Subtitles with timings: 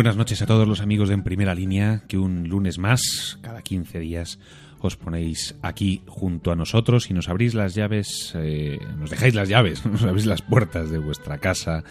[0.00, 3.60] Buenas noches a todos los amigos de En Primera Línea, que un lunes más, cada
[3.60, 4.38] 15 días,
[4.78, 9.50] os ponéis aquí junto a nosotros y nos abrís las llaves, eh, nos dejáis las
[9.50, 11.84] llaves, nos abrís las puertas de vuestra casa,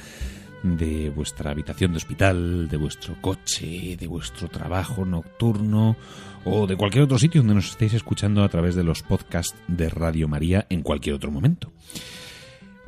[0.63, 5.95] de vuestra habitación de hospital, de vuestro coche, de vuestro trabajo nocturno
[6.45, 9.88] o de cualquier otro sitio donde nos estéis escuchando a través de los podcasts de
[9.88, 11.71] Radio María en cualquier otro momento.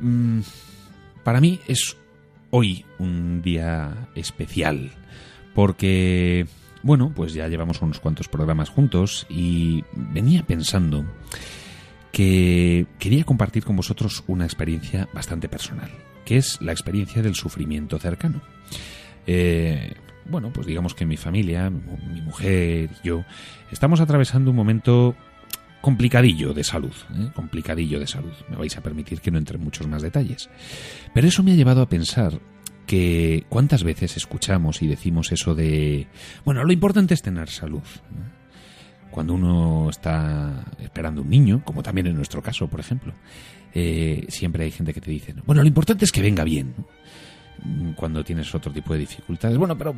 [0.00, 0.40] Mm,
[1.22, 1.96] para mí es
[2.52, 4.92] hoy un día especial
[5.54, 6.46] porque,
[6.82, 11.04] bueno, pues ya llevamos unos cuantos programas juntos y venía pensando
[12.12, 15.90] que quería compartir con vosotros una experiencia bastante personal,
[16.24, 18.42] que es la experiencia del sufrimiento cercano.
[19.26, 19.94] Eh,
[20.26, 23.24] bueno, pues digamos que mi familia, mi mujer y yo,
[23.70, 25.16] estamos atravesando un momento
[25.82, 27.30] complicadillo de salud, ¿eh?
[27.34, 28.32] complicadillo de salud.
[28.48, 30.48] Me vais a permitir que no entre en muchos más detalles.
[31.12, 32.40] Pero eso me ha llevado a pensar
[32.86, 36.06] que cuántas veces escuchamos y decimos eso de,
[36.44, 37.82] bueno, lo importante es tener salud.
[39.10, 43.12] Cuando uno está esperando un niño, como también en nuestro caso, por ejemplo,
[43.74, 46.74] eh, siempre hay gente que te dice, bueno, lo importante es que venga bien.
[47.96, 49.94] Cuando tienes otro tipo de dificultades, bueno, pero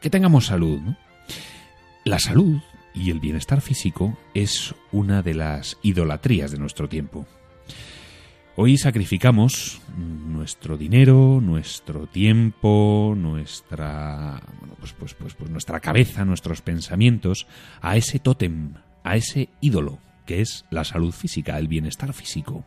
[0.00, 0.80] que tengamos salud.
[2.04, 2.60] La salud
[2.94, 7.26] y el bienestar físico es una de las idolatrías de nuestro tiempo.
[8.56, 14.40] Hoy sacrificamos nuestro dinero, nuestro tiempo, nuestra,
[14.78, 17.48] pues, pues, pues, pues, nuestra cabeza, nuestros pensamientos
[17.80, 22.64] a ese tótem, a ese ídolo, que es la salud física, el bienestar físico.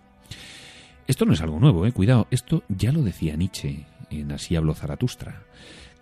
[1.08, 4.74] Esto no es algo nuevo, eh, cuidado, esto ya lo decía Nietzsche en Así habló
[4.74, 5.44] Zaratustra,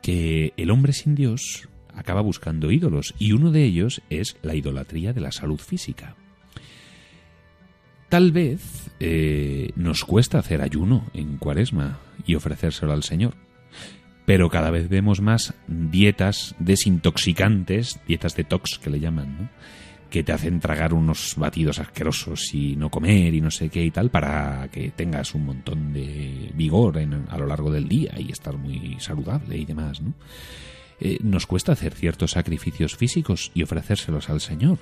[0.02, 5.14] que el hombre sin Dios acaba buscando ídolos y uno de ellos es la idolatría
[5.14, 6.16] de la salud física.
[8.10, 13.34] Tal vez eh, nos cuesta hacer ayuno en cuaresma y ofrecérselo al Señor.
[14.26, 19.50] Pero cada vez vemos más dietas desintoxicantes, dietas detox que le llaman, ¿no?
[20.10, 23.92] que te hacen tragar unos batidos asquerosos y no comer y no sé qué y
[23.92, 28.56] tal para que tengas un montón de vigor a lo largo del día y estar
[28.58, 30.02] muy saludable y demás.
[30.02, 30.14] ¿no?
[31.00, 34.80] Eh, nos cuesta hacer ciertos sacrificios físicos y ofrecérselos al Señor.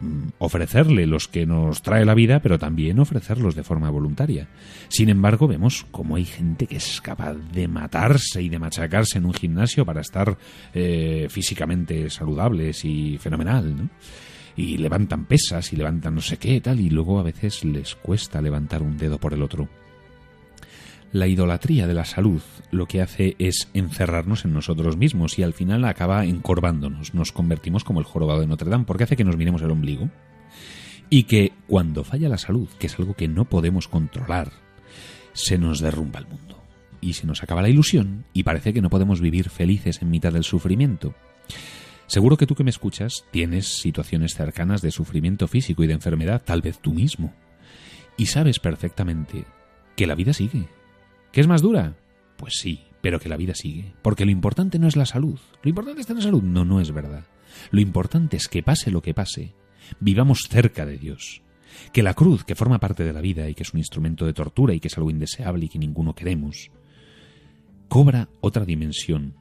[0.00, 4.48] Mm, ofrecerle los que nos trae la vida, pero también ofrecerlos de forma voluntaria.
[4.88, 9.26] Sin embargo, vemos cómo hay gente que es capaz de matarse y de machacarse en
[9.26, 10.36] un gimnasio para estar
[10.74, 13.90] eh, físicamente saludables y fenomenal, ¿no?
[14.54, 18.42] Y levantan pesas y levantan no sé qué tal, y luego a veces les cuesta
[18.42, 19.68] levantar un dedo por el otro.
[21.12, 22.40] La idolatría de la salud
[22.70, 27.12] lo que hace es encerrarnos en nosotros mismos y al final acaba encorvándonos.
[27.12, 30.08] Nos convertimos como el jorobado de Notre Dame porque hace que nos miremos el ombligo
[31.10, 34.52] y que cuando falla la salud, que es algo que no podemos controlar,
[35.34, 36.62] se nos derrumba el mundo
[37.02, 40.32] y se nos acaba la ilusión y parece que no podemos vivir felices en mitad
[40.32, 41.14] del sufrimiento.
[42.06, 46.40] Seguro que tú que me escuchas tienes situaciones cercanas de sufrimiento físico y de enfermedad,
[46.42, 47.34] tal vez tú mismo.
[48.16, 49.44] Y sabes perfectamente
[49.94, 50.68] que la vida sigue,
[51.32, 51.96] ¿Qué es más dura?
[52.36, 53.94] Pues sí, pero que la vida sigue.
[54.02, 55.40] Porque lo importante no es la salud.
[55.62, 56.42] Lo importante es tener salud.
[56.42, 57.24] No, no es verdad.
[57.70, 59.54] Lo importante es que pase lo que pase,
[59.98, 61.42] vivamos cerca de Dios.
[61.92, 64.34] Que la cruz, que forma parte de la vida y que es un instrumento de
[64.34, 66.70] tortura y que es algo indeseable y que ninguno queremos,
[67.88, 69.34] cobra otra dimensión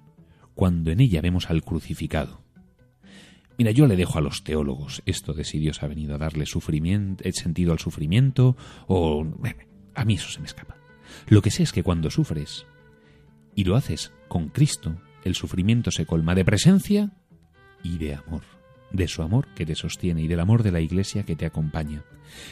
[0.56, 2.42] cuando en ella vemos al crucificado.
[3.58, 6.46] Mira, yo le dejo a los teólogos esto de si Dios ha venido a darle
[6.46, 8.56] sufrimiento, sentido al sufrimiento
[8.88, 9.26] o...
[9.94, 10.81] A mí eso se me escapa.
[11.28, 12.66] Lo que sé es que cuando sufres
[13.56, 17.12] y lo haces con Cristo, el sufrimiento se colma de presencia
[17.84, 18.44] y de amor,
[18.92, 22.04] de su amor que te sostiene y del amor de la Iglesia que te acompaña.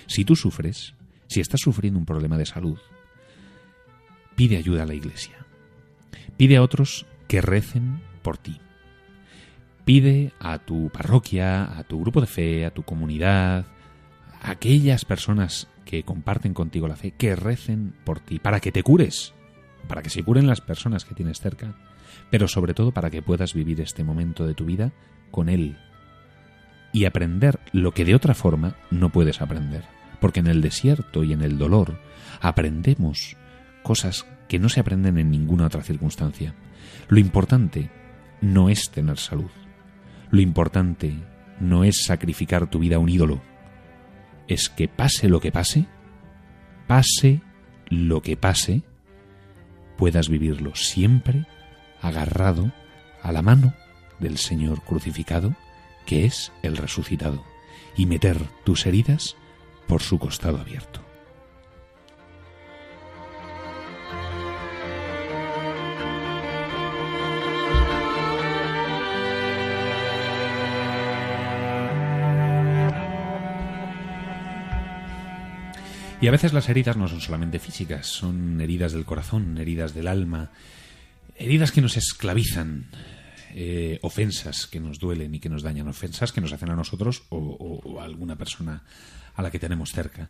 [0.08, 0.94] Si tú sufres,
[1.28, 2.80] si estás sufriendo un problema de salud,
[4.36, 5.46] pide ayuda a la Iglesia.
[6.38, 8.60] Pide a otros que recen por ti.
[9.86, 13.66] Pide a tu parroquia, a tu grupo de fe, a tu comunidad,
[14.42, 18.84] a aquellas personas que comparten contigo la fe, que recen por ti, para que te
[18.84, 19.34] cures,
[19.88, 21.74] para que se curen las personas que tienes cerca,
[22.30, 24.92] pero sobre todo para que puedas vivir este momento de tu vida
[25.32, 25.78] con Él
[26.94, 29.84] y aprender lo que de otra forma no puedes aprender,
[30.22, 32.00] porque en el desierto y en el dolor
[32.40, 33.36] aprendemos
[33.82, 36.54] cosas que no se aprenden en ninguna otra circunstancia.
[37.08, 37.90] Lo importante
[38.42, 39.50] no es tener salud.
[40.30, 41.16] Lo importante
[41.60, 43.49] no es sacrificar tu vida a un ídolo.
[44.50, 45.86] Es que pase lo que pase,
[46.88, 47.40] pase
[47.88, 48.84] lo que pase,
[49.98, 51.46] puedas vivirlo siempre
[52.02, 52.74] agarrado
[53.22, 53.74] a la mano
[54.20, 55.56] del Señor crucificado,
[56.06, 57.46] que es el resucitado,
[57.96, 59.38] y meter tus heridas
[59.88, 61.09] por su costado abierto.
[76.22, 80.08] Y a veces las heridas no son solamente físicas, son heridas del corazón, heridas del
[80.08, 80.52] alma,
[81.38, 82.88] heridas que nos esclavizan,
[83.56, 87.24] eh, ofensas que nos duelen y que nos dañan, ofensas que nos hacen a nosotros
[87.30, 88.84] o, a alguna persona
[89.40, 90.30] a la que tenemos cerca.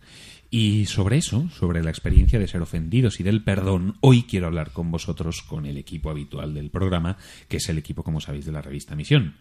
[0.52, 4.72] Y sobre eso, sobre la experiencia de ser ofendidos y del perdón, hoy quiero hablar
[4.72, 7.18] con vosotros, con el equipo habitual del programa,
[7.48, 9.36] que es el equipo, como sabéis, de la revista Misión.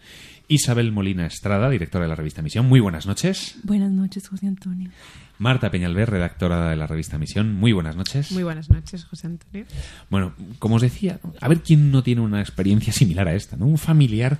[0.48, 3.56] Isabel Molina Estrada, directora de la revista Misión, muy buenas noches.
[3.62, 4.90] Buenas noches, José Antonio.
[5.38, 8.32] Marta Peñalver, redactora de la revista Misión, muy buenas noches.
[8.32, 9.66] Muy buenas noches, José Antonio.
[10.08, 13.66] Bueno, como os decía, a ver quién no tiene una experiencia similar a esta, ¿no?
[13.66, 14.38] Un familiar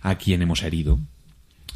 [0.00, 0.98] a quien hemos herido,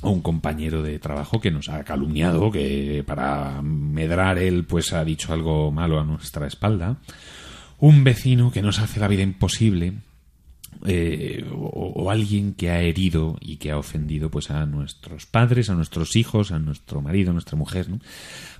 [0.04, 5.04] o un compañero de trabajo que nos ha calumniado, que para medrar él pues ha
[5.04, 6.98] dicho algo malo a nuestra espalda,
[7.78, 9.94] un vecino que nos hace la vida imposible,
[10.86, 15.74] eh, o, alguien que ha herido y que ha ofendido pues a nuestros padres, a
[15.74, 18.00] nuestros hijos, a nuestro marido, a nuestra mujer, ¿no?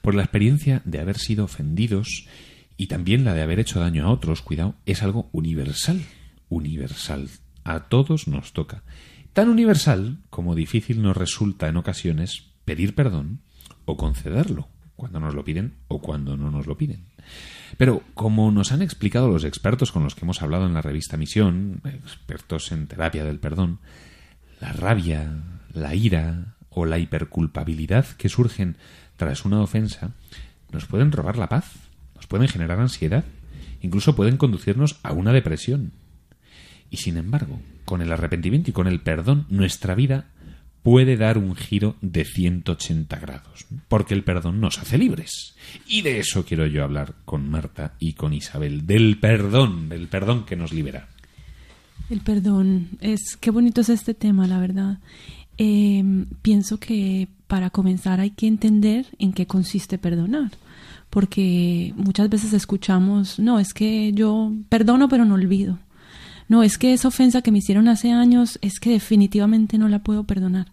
[0.01, 2.27] por la experiencia de haber sido ofendidos
[2.77, 6.01] y también la de haber hecho daño a otros, cuidado, es algo universal,
[6.49, 7.29] universal.
[7.63, 8.83] A todos nos toca.
[9.35, 13.41] Tan universal como difícil nos resulta en ocasiones pedir perdón
[13.85, 17.07] o concederlo, cuando nos lo piden o cuando no nos lo piden.
[17.77, 21.17] Pero como nos han explicado los expertos con los que hemos hablado en la revista
[21.17, 23.81] Misión, expertos en terapia del perdón,
[24.61, 25.43] la rabia,
[25.73, 28.77] la ira o la hiperculpabilidad que surgen
[29.17, 30.13] tras una ofensa
[30.71, 31.73] nos pueden robar la paz,
[32.15, 33.25] nos pueden generar ansiedad,
[33.81, 35.91] incluso pueden conducirnos a una depresión.
[36.89, 40.27] Y sin embargo, con el arrepentimiento y con el perdón, nuestra vida
[40.85, 45.57] puede dar un giro de 180 grados, porque el perdón nos hace libres.
[45.89, 50.45] Y de eso quiero yo hablar con Marta y con Isabel, del perdón, del perdón
[50.45, 51.09] que nos libera.
[52.11, 54.99] El perdón, es qué bonito es este tema, la verdad.
[55.57, 60.51] Em, pienso que para comenzar hay que entender en qué consiste perdonar,
[61.09, 65.79] porque muchas veces escuchamos, no, es que yo perdono pero no olvido
[66.49, 70.01] no, es que esa ofensa que me hicieron hace años es que definitivamente no la
[70.01, 70.73] puedo perdonar.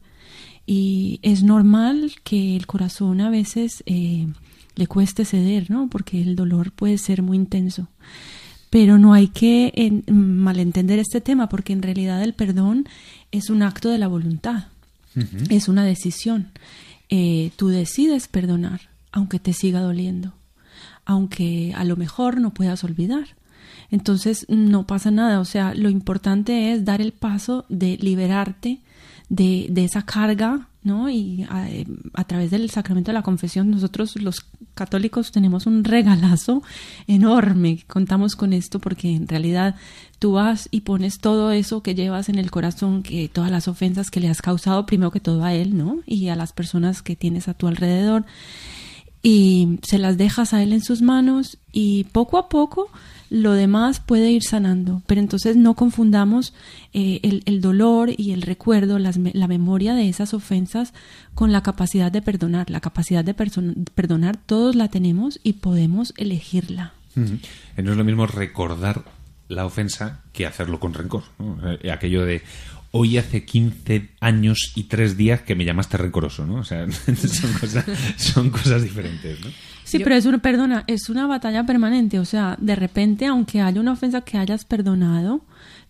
[0.66, 4.28] Y es normal que el corazón a veces eh,
[4.76, 5.90] le cueste ceder, ¿no?
[5.90, 7.88] Porque el dolor puede ser muy intenso.
[8.70, 12.88] Pero no hay que malentender este tema porque en realidad el perdón
[13.32, 14.68] es un acto de la voluntad,
[15.50, 16.52] es una decisión.
[17.10, 20.34] Eh, tú decides perdonar, aunque te siga doliendo,
[21.04, 23.36] aunque a lo mejor no puedas olvidar
[23.92, 25.40] entonces no pasa nada.
[25.40, 28.80] O sea, lo importante es dar el paso de liberarte
[29.30, 31.10] de, de esa carga, ¿no?
[31.10, 31.68] Y a,
[32.14, 36.64] a, través del sacramento de la confesión, nosotros los católicos tenemos un regalazo
[37.08, 37.84] enorme.
[37.88, 39.76] Contamos con esto porque en realidad
[40.20, 44.10] tú vas y pones todo eso que llevas en el corazón, que todas las ofensas
[44.10, 46.00] que le has causado, primero que todo a él, ¿no?
[46.06, 48.26] Y a las personas que tienes a tu alrededor.
[49.24, 52.90] Y se las dejas a él en sus manos y poco a poco
[53.32, 56.54] lo demás puede ir sanando, pero entonces no confundamos
[56.92, 60.94] eh, el, dolor y el recuerdo, la memoria de esas ofensas
[61.34, 62.70] con la capacidad de perdonar.
[62.70, 66.92] La capacidad de perdonar todos la tenemos y podemos elegirla.
[67.16, 69.06] No es lo mismo recordar
[69.48, 71.24] la ofensa que hacerlo con rencor.
[71.84, 72.42] Eh, aquello de,
[72.92, 76.56] hoy hace 15 años y 3 días que me llamaste rencoroso, ¿no?
[76.56, 77.86] O sea, son cosas,
[78.18, 79.50] son cosas diferentes, ¿no?
[79.84, 83.82] Sí, pero es una, perdona, es una batalla permanente, o sea, de repente, aunque haya
[83.82, 85.42] una ofensa que hayas perdonado,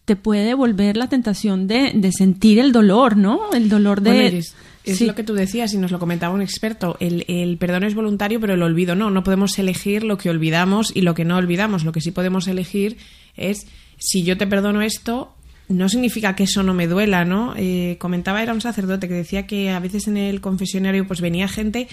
[0.05, 3.51] te puede volver la tentación de, de sentir el dolor, ¿no?
[3.53, 4.39] El dolor de...
[4.83, 6.97] es lo que tú decías y nos lo comentaba un experto.
[6.99, 9.11] El, el, perdón es voluntario, pero el olvido no.
[9.11, 11.83] No podemos elegir lo que olvidamos y lo que no olvidamos.
[11.83, 12.97] Lo que sí podemos elegir
[13.37, 13.67] es
[13.99, 15.35] si yo te perdono esto,
[15.71, 17.53] no significa que eso no me duela, ¿no?
[17.57, 21.47] Eh, comentaba, era un sacerdote que decía que a veces en el confesionario pues venía
[21.47, 21.87] gente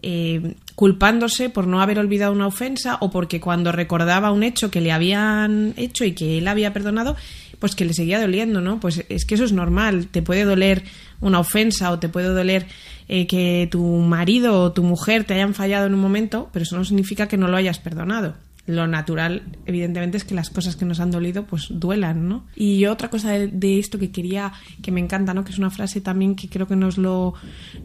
[0.00, 4.80] eh, culpándose por no haber olvidado una ofensa o porque cuando recordaba un hecho que
[4.80, 7.16] le habían hecho y que él había perdonado,
[7.58, 8.78] pues que le seguía doliendo, ¿no?
[8.78, 10.84] Pues es que eso es normal, te puede doler
[11.20, 12.66] una ofensa o te puede doler
[13.08, 16.76] eh, que tu marido o tu mujer te hayan fallado en un momento, pero eso
[16.76, 18.34] no significa que no lo hayas perdonado.
[18.68, 22.44] Lo natural, evidentemente, es que las cosas que nos han dolido, pues duelan, ¿no?
[22.54, 25.42] Y otra cosa de, esto que quería, que me encanta, ¿no?
[25.42, 27.32] Que es una frase también que creo que nos lo,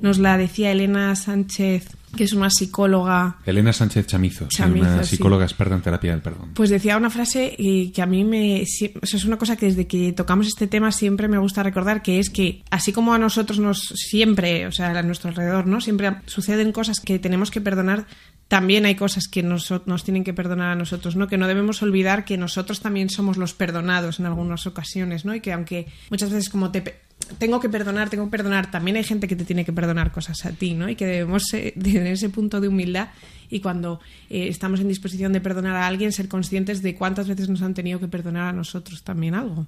[0.02, 3.38] nos la decía Elena Sánchez que es una psicóloga.
[3.46, 6.52] Elena Sánchez Chamizo, una psicóloga experta en terapia del perdón.
[6.54, 8.62] Pues decía una frase y que a mí me.
[8.62, 12.30] es una cosa que desde que tocamos este tema siempre me gusta recordar, que es
[12.30, 15.82] que así como a nosotros nos siempre, o sea, a nuestro alrededor, ¿no?
[15.82, 18.06] Siempre suceden cosas que tenemos que perdonar
[18.48, 21.28] también hay cosas que nos, nos, tienen que perdonar a nosotros, ¿no?
[21.28, 25.34] Que no debemos olvidar que nosotros también somos los perdonados en algunas ocasiones, ¿no?
[25.34, 26.84] Y que aunque muchas veces como te
[27.38, 30.46] tengo que perdonar, tengo que perdonar, también hay gente que te tiene que perdonar cosas
[30.46, 30.90] a ti, ¿no?
[30.90, 33.10] Y que debemos tener ese punto de humildad
[33.50, 37.50] y cuando eh, estamos en disposición de perdonar a alguien, ser conscientes de cuántas veces
[37.50, 39.68] nos han tenido que perdonar a nosotros también algo.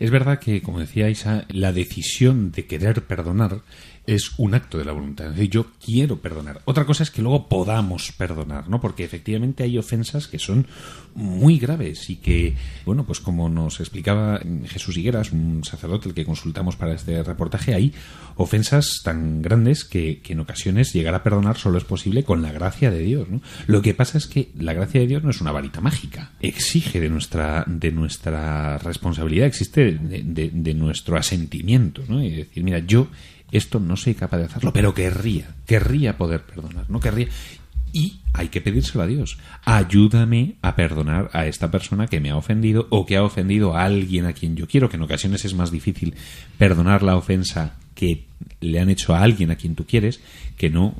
[0.00, 3.62] Es verdad que, como decía Isa, la decisión de querer perdonar
[4.06, 5.28] es un acto de la voluntad.
[5.28, 6.60] Es decir, yo quiero perdonar.
[6.64, 8.80] Otra cosa es que luego podamos perdonar, ¿no?
[8.80, 10.66] Porque efectivamente hay ofensas que son
[11.14, 16.24] muy graves y que, bueno, pues como nos explicaba Jesús Higueras, un sacerdote el que
[16.24, 17.92] consultamos para este reportaje, hay
[18.36, 22.90] ofensas tan grandes que, en ocasiones llegar a perdonar solo es posible con la gracia
[22.90, 23.42] de Dios, ¿no?
[23.66, 26.30] Lo que pasa es que la gracia de Dios no es una varita mágica.
[26.40, 32.22] Exige de nuestra, de nuestra responsabilidad, existe de, de nuestro asentimiento, ¿no?
[32.22, 33.08] Y decir, mira, yo
[33.52, 37.28] esto no soy capaz de hacerlo, pero querría, querría poder perdonar, no querría.
[37.92, 39.38] Y hay que pedírselo a Dios.
[39.64, 43.84] Ayúdame a perdonar a esta persona que me ha ofendido o que ha ofendido a
[43.84, 46.14] alguien a quien yo quiero, que en ocasiones es más difícil
[46.56, 48.29] perdonar la ofensa que
[48.60, 50.20] le han hecho a alguien a quien tú quieres
[50.60, 50.94] que no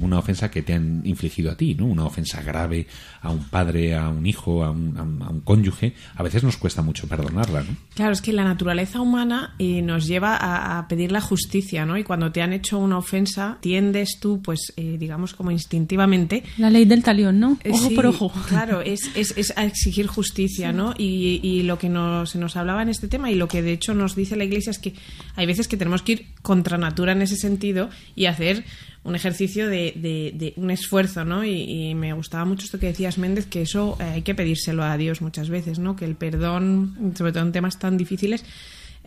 [0.00, 1.86] una ofensa que te han infligido a ti, ¿no?
[1.86, 2.86] Una ofensa grave
[3.22, 6.82] a un padre, a un hijo, a un, a un cónyuge, a veces nos cuesta
[6.82, 7.74] mucho perdonarla, ¿no?
[7.94, 11.96] Claro, es que la naturaleza humana eh, nos lleva a, pedir la justicia, ¿no?
[11.96, 16.42] Y cuando te han hecho una ofensa, tiendes tú, pues, eh, digamos, como instintivamente...
[16.58, 17.58] La ley del talión, ¿no?
[17.64, 18.32] Eh, ojo por ojo.
[18.48, 20.92] Claro, es, es, es a exigir justicia, ¿no?
[20.98, 23.72] Y, y, lo que nos, se nos hablaba en este tema y lo que de
[23.72, 24.92] hecho nos dice la Iglesia es que
[25.36, 28.64] hay veces que tenemos que ir contra natura en ese sentido y hacer
[29.04, 29.92] un ejercicio de,
[30.34, 31.44] de, un esfuerzo, ¿no?
[31.44, 34.96] Y, me gustaba mucho esto que decías, Méndez, que eso eh, hay que pedírselo a
[34.96, 35.94] Dios muchas veces, ¿no?
[35.94, 38.44] Que el perdón, sobre todo en temas tan difíciles,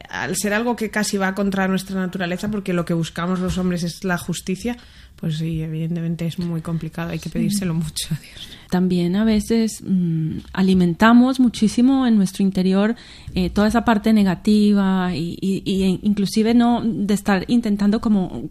[0.09, 3.83] al ser algo que casi va contra nuestra naturaleza, porque lo que buscamos los hombres
[3.83, 4.77] es la justicia,
[5.19, 8.59] pues sí, evidentemente es muy complicado, hay que pedírselo mucho a Dios.
[8.69, 12.95] También a veces mm, alimentamos muchísimo en nuestro interior
[13.33, 18.49] eh, toda esa parte negativa y, y, inclusive no de estar intentando como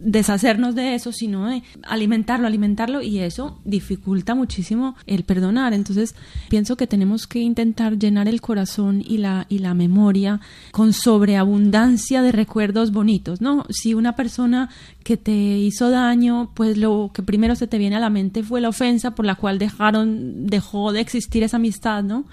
[0.00, 5.74] deshacernos de eso, sino de alimentarlo, alimentarlo y eso dificulta muchísimo el perdonar.
[5.74, 6.14] Entonces
[6.48, 10.40] pienso que tenemos que intentar llenar el corazón y la, y la memoria
[10.72, 13.66] con sobreabundancia de recuerdos bonitos, ¿no?
[13.68, 14.70] Si una persona
[15.04, 15.99] que te hizo daño,
[16.54, 19.34] pues lo que primero se te viene a la mente fue la ofensa por la
[19.34, 22.24] cual dejaron, dejó de existir esa amistad, ¿no?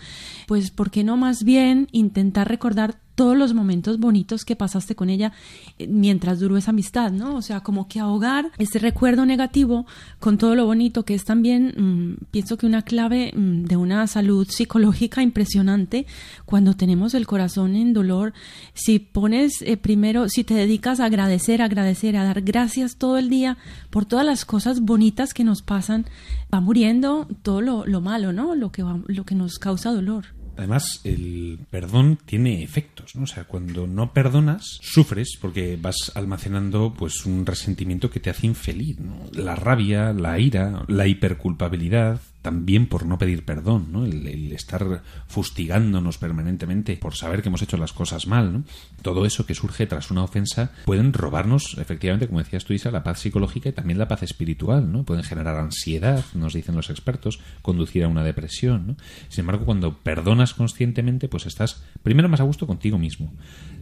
[0.47, 5.09] Pues, ¿por qué no más bien intentar recordar todos los momentos bonitos que pasaste con
[5.09, 5.33] ella
[5.79, 7.35] eh, mientras duró esa amistad, ¿no?
[7.35, 9.87] O sea, como que ahogar ese recuerdo negativo
[10.19, 14.05] con todo lo bonito, que es también, mm, pienso que una clave mm, de una
[14.05, 16.05] salud psicológica impresionante
[16.45, 18.33] cuando tenemos el corazón en dolor.
[18.75, 23.29] Si pones eh, primero, si te dedicas a agradecer, agradecer, a dar gracias todo el
[23.29, 23.57] día
[23.89, 26.05] por todas las cosas bonitas que nos pasan,
[26.53, 28.53] va muriendo todo lo, lo malo, ¿no?
[28.53, 30.36] Lo que, lo que nos causa dolor.
[30.57, 33.23] Además, el perdón tiene efectos, ¿no?
[33.23, 38.47] O sea, cuando no perdonas, sufres porque vas almacenando pues un resentimiento que te hace
[38.47, 39.17] infeliz, ¿no?
[39.31, 44.05] La rabia, la ira, la hiperculpabilidad, también por no pedir perdón, ¿no?
[44.05, 48.63] El, estar fustigándonos permanentemente por saber que hemos hecho las cosas mal, ¿no?
[49.01, 53.03] Todo eso que surge tras una ofensa pueden robarnos, efectivamente, como decías tú, Isa, la
[53.03, 55.03] paz psicológica y también la paz espiritual, ¿no?
[55.03, 58.95] Pueden generar ansiedad, nos dicen los expertos, conducir a una depresión, ¿no?
[59.29, 63.33] Sin embargo, cuando perdonas conscientemente, pues estás primero más a gusto contigo mismo.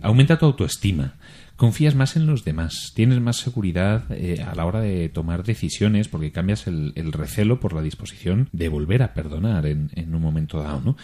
[0.02, 1.14] Aumenta tu autoestima
[1.56, 6.08] confías más en los demás, tienes más seguridad eh, a la hora de tomar decisiones
[6.08, 10.82] porque cambias el, recelo por la disposición de volver a perdonar en, un momento dado,
[10.82, 10.98] ¿no?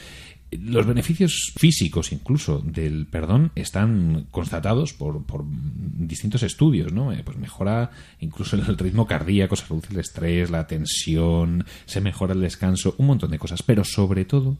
[0.51, 7.13] Los beneficios físicos incluso del perdón están constatados por, por distintos estudios, ¿no?
[7.13, 12.33] Eh, pues mejora incluso el ritmo cardíaco, se reduce el estrés, la tensión, se mejora
[12.33, 14.57] el descanso, un montón de cosas, pero sobre todo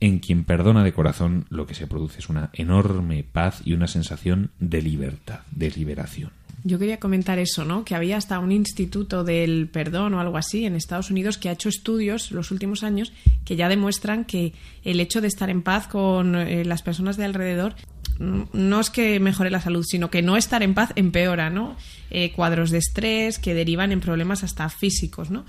[0.00, 3.86] en quien perdona de corazón lo que se produce es una enorme paz y una
[3.86, 6.30] sensación de libertad, de liberación.
[6.64, 7.84] Yo quería comentar eso, ¿no?
[7.84, 11.52] Que había hasta un instituto del perdón o algo así en Estados Unidos que ha
[11.52, 13.12] hecho estudios los últimos años
[13.44, 14.52] que ya demuestran que
[14.84, 17.74] el hecho de estar en paz con eh, las personas de alrededor
[18.18, 21.76] no es que mejore la salud, sino que no estar en paz empeora, ¿no?
[22.10, 25.44] Eh, cuadros de estrés que derivan en problemas hasta físicos, ¿no?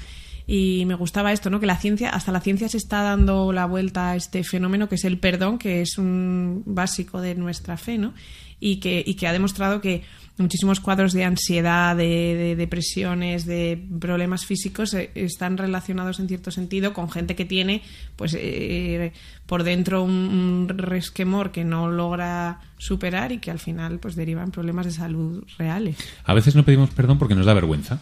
[0.51, 1.60] Y me gustaba esto, ¿no?
[1.60, 4.96] Que la ciencia, hasta la ciencia se está dando la vuelta a este fenómeno que
[4.96, 8.15] es el perdón, que es un básico de nuestra fe, ¿no?
[8.60, 10.01] Y que, y que ha demostrado que
[10.39, 16.94] muchísimos cuadros de ansiedad, de, depresiones, de problemas físicos eh, están relacionados en cierto sentido
[16.94, 17.84] con gente que tiene,
[18.15, 19.13] pues, eh,
[19.46, 24.50] por dentro un, resquemor que no logra superar y que al final, pues, deriva en
[24.50, 25.96] problemas de salud reales.
[26.24, 28.01] A veces no pedimos perdón porque nos da vergüenza.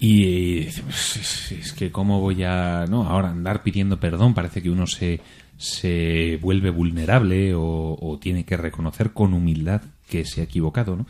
[0.00, 4.86] Y pues, es que cómo voy a, no, ahora andar pidiendo perdón, parece que uno
[4.86, 5.20] se,
[5.56, 11.06] se vuelve vulnerable o, tiene que reconocer con humildad que se ha equivocado, ¿no?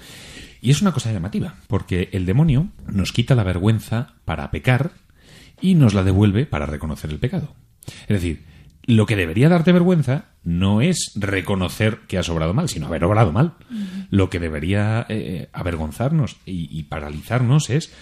[0.60, 4.90] Y es una cosa llamativa, porque el demonio nos quita la vergüenza para pecar
[5.60, 7.54] y nos la devuelve para reconocer el pecado.
[8.02, 8.44] Es decir,
[8.84, 13.32] lo que debería darte vergüenza no es reconocer que has obrado mal, sino haber obrado
[13.32, 13.54] mal.
[14.10, 17.92] Lo que debería eh, avergonzarnos y, y paralizarnos es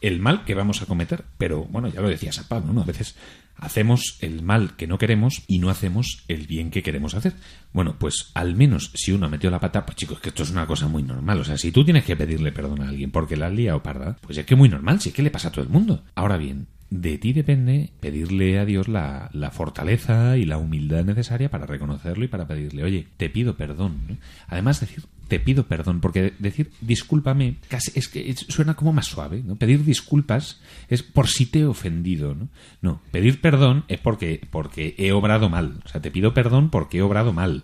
[0.00, 1.24] el mal que vamos a cometer.
[1.38, 2.82] Pero bueno, ya lo decía San Pablo, ¿no?
[2.82, 3.16] A veces
[3.56, 7.34] hacemos el mal que no queremos y no hacemos el bien que queremos hacer.
[7.72, 10.50] Bueno, pues al menos si uno ha metido la pata, pues chicos, que esto es
[10.50, 11.40] una cosa muy normal.
[11.40, 14.16] O sea, si tú tienes que pedirle perdón a alguien porque la has liado parda,
[14.20, 16.02] pues es que muy normal, si es que le pasa a todo el mundo.
[16.14, 21.66] Ahora bien, de ti depende pedirle a Dios la, fortaleza y la humildad necesaria para
[21.66, 24.18] reconocerlo y para pedirle, oye, te pido perdón.
[24.48, 29.42] Además, decir, te pido perdón, porque decir discúlpame casi es que suena como más suave,
[29.46, 29.54] ¿no?
[29.54, 32.48] Pedir disculpas es por si te he ofendido, ¿no?
[32.82, 35.80] No, pedir perdón es porque, porque he obrado mal.
[35.84, 37.62] O sea, te pido perdón porque he obrado mal.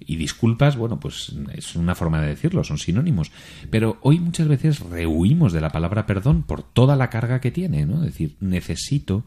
[0.00, 3.30] Y disculpas, bueno, pues es una forma de decirlo, son sinónimos.
[3.70, 7.84] Pero hoy muchas veces rehuimos de la palabra perdón por toda la carga que tiene,
[7.84, 7.96] ¿no?
[7.96, 9.24] Es decir, necesito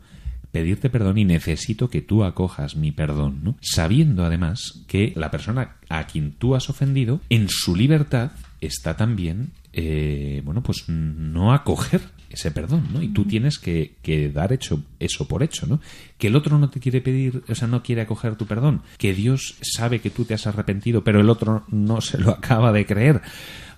[0.56, 3.58] pedirte perdón y necesito que tú acojas mi perdón, ¿no?
[3.60, 8.32] Sabiendo además que la persona a quien tú has ofendido, en su libertad
[8.62, 13.02] está también, eh, bueno, pues no acoger ese perdón, ¿no?
[13.02, 15.82] Y tú tienes que, que, dar hecho eso por hecho, ¿no?
[16.18, 19.14] Que el otro no te quiere pedir, o sea, no quiere acoger tu perdón, que
[19.14, 22.86] Dios sabe que tú te has arrepentido, pero el otro no se lo acaba de
[22.86, 23.22] creer.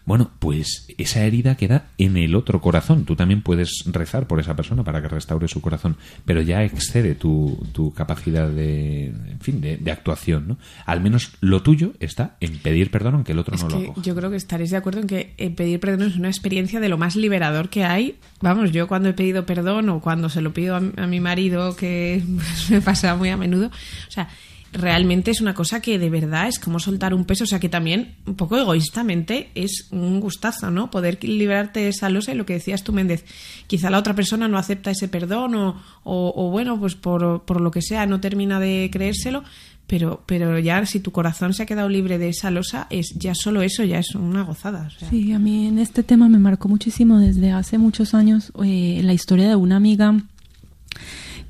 [0.08, 3.04] Bueno, pues esa herida queda en el otro corazón.
[3.04, 7.14] Tú también puedes rezar por esa persona para que restaure su corazón, pero ya excede
[7.14, 10.58] tu, tu capacidad de, en fin, de, actuación, ¿no?
[10.86, 14.02] Al menos lo tuyo está en pedir perdón aunque el otro no lo haga.
[14.02, 16.88] Yo creo que estaréis de acuerdo en que eh, pedir perdón es una experiencia de
[16.88, 18.18] lo más liberador que hay.
[18.40, 21.76] Vamos, yo cuando he pedido perdón o cuando se lo pido a, a mi marido,
[21.76, 22.24] que
[22.70, 24.30] me pasa muy a menudo, o sea,
[24.74, 27.70] realmente es una cosa que de verdad es como soltar un peso, o sea que
[27.70, 30.92] también un poco egoístamente es un gustazo, ¿no?
[30.92, 33.26] Poder liberarte de esa losa y lo que decías tú, Méndez,
[33.68, 37.72] quizá la otra persona no acepta ese perdón o, o, bueno, pues por, por, lo
[37.72, 39.44] que sea no termina de creérselo,
[39.88, 43.34] pero, pero ya si tu corazón se ha quedado libre de esa losa, es ya
[43.36, 44.90] solo eso ya es una gozada.
[45.10, 49.14] Sí, a mí en este tema me marcó muchísimo desde hace muchos años eh, la
[49.14, 50.16] historia de una amiga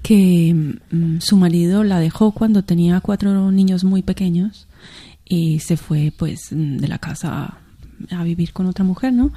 [0.02, 0.54] que
[0.92, 4.68] mm, su marido la dejó cuando tenía cuatro niños muy pequeños
[5.26, 7.60] y se fue pues mm, de la casa
[8.12, 9.32] a vivir con otra mujer, ¿no?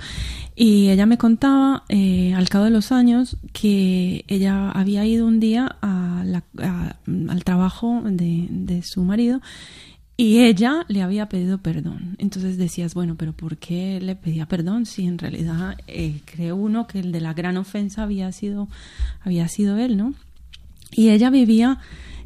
[0.55, 5.40] Y ella me contaba eh, al cabo de los años que ella había ido un
[5.40, 9.40] día al trabajo de, su marido
[10.16, 12.16] y ella le había pedido perdón.
[12.18, 16.87] Entonces decías, bueno, pero ¿por qué le pedía perdón si en realidad eh, cree uno
[16.87, 18.68] que el de la gran ofensa había sido,
[19.23, 20.14] había sido él, ¿no?
[20.90, 21.79] Y ella vivía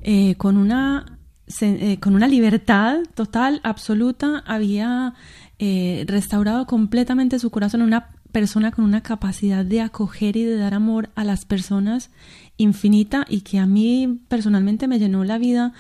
[0.03, 1.19] eh, con, una,
[1.61, 5.15] eh, con una libertad total, absoluta, había
[5.59, 10.75] eh, restaurado completamente su corazón, una persona con una capacidad de acoger y de dar
[10.75, 12.11] amor a las personas
[12.57, 15.73] infinita y que a mí personalmente me llenó la vida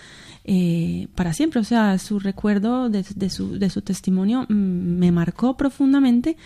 [1.14, 1.60] para siempre.
[1.60, 6.36] O sea, su recuerdo de, su, de su testimonio mm, me marcó profundamente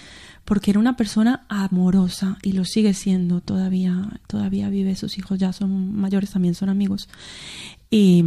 [0.48, 5.52] porque era una persona amorosa y lo sigue siendo todavía, todavía vive, sus hijos ya
[5.52, 7.10] son mayores, también son amigos.
[7.90, 8.24] Y,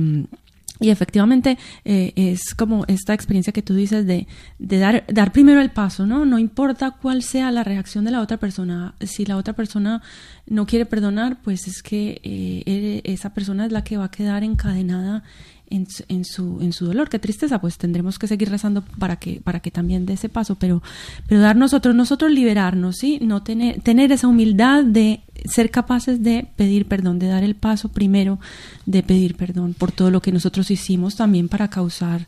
[0.80, 5.70] efectivamente eh, es como esta experiencia que tú dices de, de, dar, dar primero el
[5.72, 6.26] paso, ¿no?
[6.26, 8.94] No importa cuál sea la reacción de la otra persona.
[9.00, 10.04] Si la otra persona
[10.46, 14.44] no quiere perdonar, pues es que eh, esa persona es la que va a quedar
[14.44, 15.24] encadenada
[15.72, 17.10] en, su, en su dolor.
[17.10, 20.56] Qué tristeza, pues tendremos que seguir rezando para que, para que también dé ese paso,
[20.56, 20.84] pero,
[21.28, 23.20] pero dar nosotros, nosotros liberarnos, ¿sí?
[23.22, 27.90] No tener, tener esa humildad de ser capaces de pedir perdón, de dar el paso
[27.90, 28.40] primero
[28.86, 32.28] de pedir perdón por todo lo que nosotros hicimos también para causar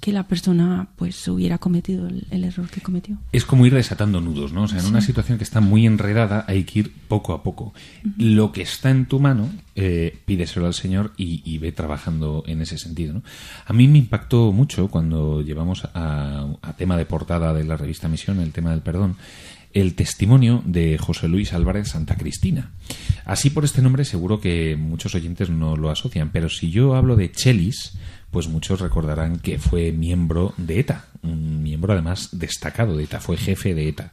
[0.00, 3.18] que la persona pues hubiera cometido el, error que cometió.
[3.32, 4.62] Es como ir desatando nudos, ¿no?
[4.62, 7.74] O sea, en una situación que está muy enredada hay que ir poco a poco.
[8.16, 12.78] Lo que está en tu mano, eh, pídeselo al Señor y, ve trabajando en ese
[12.78, 13.22] sentido, ¿no?
[13.66, 18.38] A mí me impactó mucho cuando llevamos a, tema de portada de la revista Misión
[18.40, 19.16] el tema del perdón.
[19.74, 22.70] el testimonio de José Luis Álvarez Santa Cristina.
[23.24, 27.16] Así por este nombre seguro que muchos oyentes no lo asocian, pero si yo hablo
[27.16, 27.92] de Chelis,
[28.30, 33.36] pues muchos recordarán que fue miembro de ETA, un miembro además destacado de ETA, fue
[33.36, 34.12] jefe de ETA.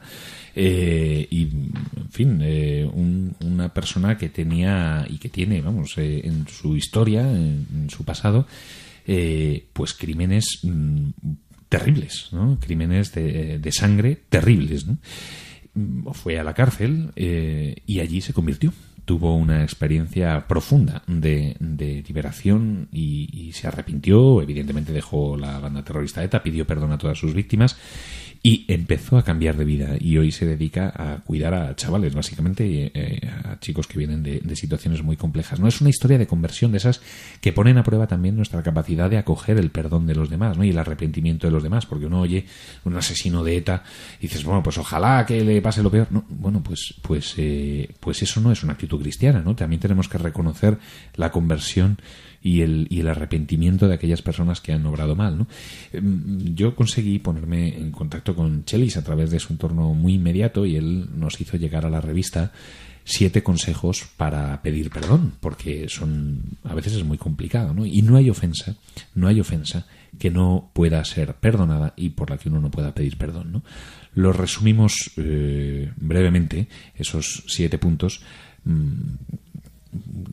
[0.58, 6.48] Eh, y, en fin, eh, una persona que tenía y que tiene, vamos, eh, en
[6.48, 8.46] su historia, en, su pasado,
[9.74, 11.10] pues crímenes mm,
[11.68, 12.58] terribles, ¿no?
[12.58, 14.86] Crímenes de, sangre terribles.
[16.12, 18.72] Fue a la cárcel y allí se convirtió
[19.06, 21.56] tuvo una experiencia profunda de,
[22.06, 27.16] liberación y, y, se arrepintió, evidentemente dejó la banda terrorista ETA, pidió perdón a todas
[27.16, 27.78] sus víctimas
[28.42, 32.92] y empezó a cambiar de vida y hoy se dedica a cuidar a chavales, básicamente,
[32.94, 35.60] eh, a chicos que vienen de, situaciones muy complejas.
[35.60, 37.00] No es una historia de conversión de esas
[37.40, 40.64] que ponen a prueba también nuestra capacidad de acoger el perdón de los demás ¿no?
[40.64, 42.46] y el arrepentimiento de los demás, porque uno oye
[42.84, 43.82] un asesino de ETA
[44.20, 46.08] y dices, bueno, pues ojalá que le pase lo peor.
[46.10, 49.54] No, bueno, pues, pues, eh, pues eso no es una actitud cristiana, ¿no?
[49.54, 50.78] También tenemos que reconocer
[51.14, 51.98] la conversión
[52.42, 55.38] y el, arrepentimiento de aquellas personas que han obrado mal.
[55.38, 55.46] ¿no?
[55.92, 60.66] Em, yo conseguí ponerme en contacto con Chelis a través de su entorno muy inmediato
[60.66, 62.52] y él nos hizo llegar a la revista
[63.06, 67.86] siete consejos para pedir perdón, porque son a veces es muy complicado, ¿no?
[67.86, 68.74] Y no hay ofensa,
[69.14, 69.86] no hay ofensa
[70.18, 73.62] que no pueda ser perdonada y por la que uno no pueda pedir perdón, ¿no?
[74.14, 78.22] Lo resumimos eh, brevemente esos siete puntos
[78.64, 79.14] mm,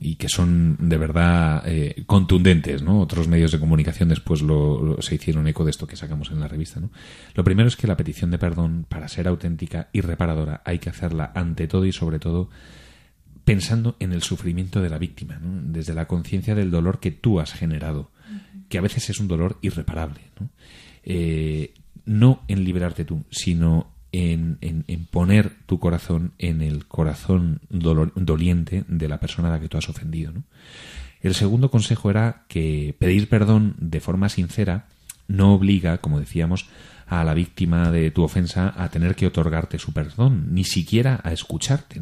[0.00, 3.00] y que son de verdad eh, contundentes, ¿no?
[3.00, 6.48] Otros medios de comunicación después lo, se hicieron eco de esto que sacamos en la
[6.48, 6.90] revista, ¿no?
[7.34, 10.90] Lo primero es que la petición de perdón, para ser auténtica y reparadora, hay que
[10.90, 12.50] hacerla ante todo y sobre todo
[13.44, 17.52] pensando en el sufrimiento de la víctima, desde la conciencia del dolor que tú has
[17.52, 18.10] generado,
[18.68, 20.48] que a veces es un dolor irreparable, ¿no?
[21.02, 21.74] Eh,
[22.06, 29.18] no en liberarte tú, sino en, poner tu corazón en el corazón doliente de la
[29.18, 30.32] persona a la que tú has ofendido.
[31.20, 34.86] El segundo consejo era que pedir perdón de forma sincera
[35.26, 36.66] no obliga, como decíamos,
[37.06, 41.32] a la víctima de tu ofensa a tener que otorgarte su perdón, ni siquiera a
[41.32, 42.00] escucharte.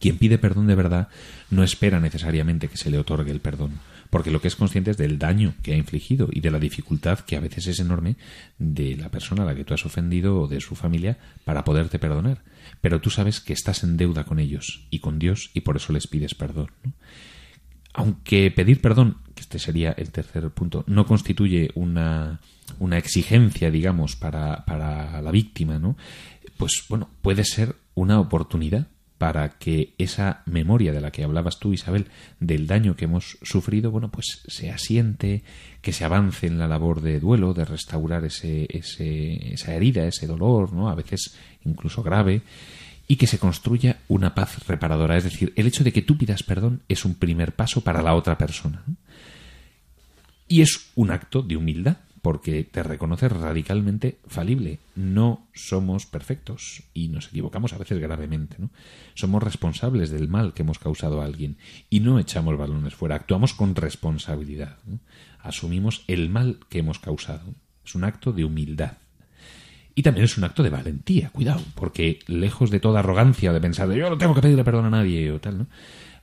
[0.00, 1.08] Quien pide perdón de verdad
[1.50, 4.96] no espera necesariamente que se le otorgue el perdón porque lo que es consciente es
[4.96, 8.16] del daño que ha infligido y de la dificultad que a veces es enorme
[8.58, 11.98] de la persona a la que tú has ofendido o de su familia para poderte
[11.98, 12.42] perdonar.
[12.80, 15.92] Pero tú sabes que estás en deuda con ellos y con Dios y por eso
[15.92, 16.70] les pides perdón.
[17.92, 22.40] Aunque pedir perdón, que este sería el tercer punto, no constituye una,
[22.78, 25.96] una exigencia, digamos, para, para la víctima, ¿no?
[26.58, 31.72] Pues bueno, puede ser una oportunidad para que esa memoria de la que hablabas tú,
[31.72, 32.06] Isabel,
[32.38, 35.42] del daño que hemos sufrido, bueno, pues se asiente,
[35.80, 40.26] que se avance en la labor de duelo, de restaurar ese, ese, esa herida, ese
[40.26, 40.90] dolor, ¿no?
[40.90, 42.42] A veces incluso grave,
[43.08, 45.16] y que se construya una paz reparadora.
[45.16, 48.14] Es decir, el hecho de que tú pidas perdón es un primer paso para la
[48.14, 48.82] otra persona.
[50.48, 51.96] Y es un acto de humildad
[52.26, 54.80] porque te reconoces radicalmente falible.
[54.96, 58.56] No somos perfectos y nos equivocamos a veces gravemente.
[58.58, 58.70] ¿no?
[59.14, 61.56] Somos responsables del mal que hemos causado a alguien
[61.88, 64.76] y no echamos balones fuera, actuamos con responsabilidad.
[65.38, 67.54] Asumimos el mal que hemos causado.
[67.84, 68.94] Es un acto de humildad.
[69.94, 73.88] Y también es un acto de valentía, cuidado, porque lejos de toda arrogancia de pensar
[73.92, 75.66] yo no tengo que pedirle perdón a nadie o tal, ¿no?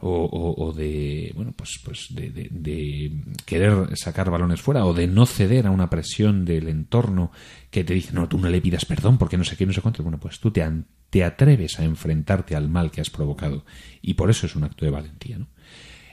[0.05, 3.11] O, de bueno pues pues de,
[3.45, 7.31] querer sacar balones fuera o de no ceder a una presión del entorno
[7.69, 9.81] que te dice no tú no le pidas perdón porque no sé qué no sé
[9.81, 10.69] cuánto bueno pues tú te,
[11.09, 13.65] te atreves a enfrentarte al mal que has provocado
[14.01, 15.47] y por eso es un acto de valentía ¿no?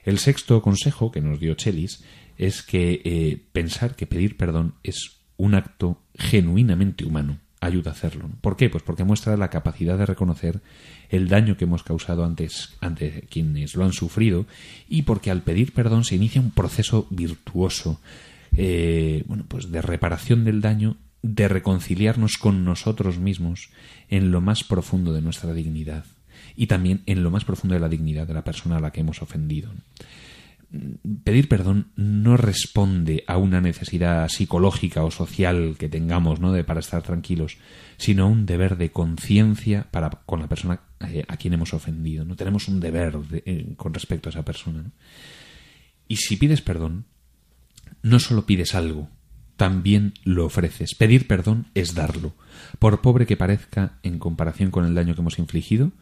[0.05, 2.05] el sexto consejo que nos dio Chelis
[2.39, 8.29] es que eh, pensar que pedir perdón es un acto genuinamente humano ayuda a hacerlo.
[8.41, 8.71] ¿Por qué?
[8.71, 10.61] Pues porque muestra la capacidad de reconocer
[11.11, 14.47] el daño que hemos causado antes ante quienes lo han sufrido
[14.89, 18.01] y porque al pedir perdón se inicia un proceso virtuoso
[18.57, 23.71] eh, bueno, pues de reparación del daño, de reconciliarnos con nosotros mismos
[24.09, 26.05] en lo más profundo de nuestra dignidad
[26.57, 29.01] y también en lo más profundo de la dignidad de la persona a la que
[29.01, 29.71] hemos ofendido
[31.25, 36.53] pedir perdón no responde a una necesidad psicológica o social que tengamos, ¿no?
[36.53, 37.59] De para estar tranquilos,
[37.97, 39.89] sino a un deber de conciencia
[40.27, 42.25] con la persona eh, a quien hemos ofendido.
[42.25, 44.93] No tenemos un deber eh, con respecto a esa persona.
[46.07, 47.07] Y si pides perdón,
[48.03, 49.09] no solo pides algo,
[49.57, 50.95] también lo ofreces.
[50.95, 52.35] Pedir perdón es darlo,
[52.79, 55.93] por pobre que parezca en comparación con el daño que hemos infligido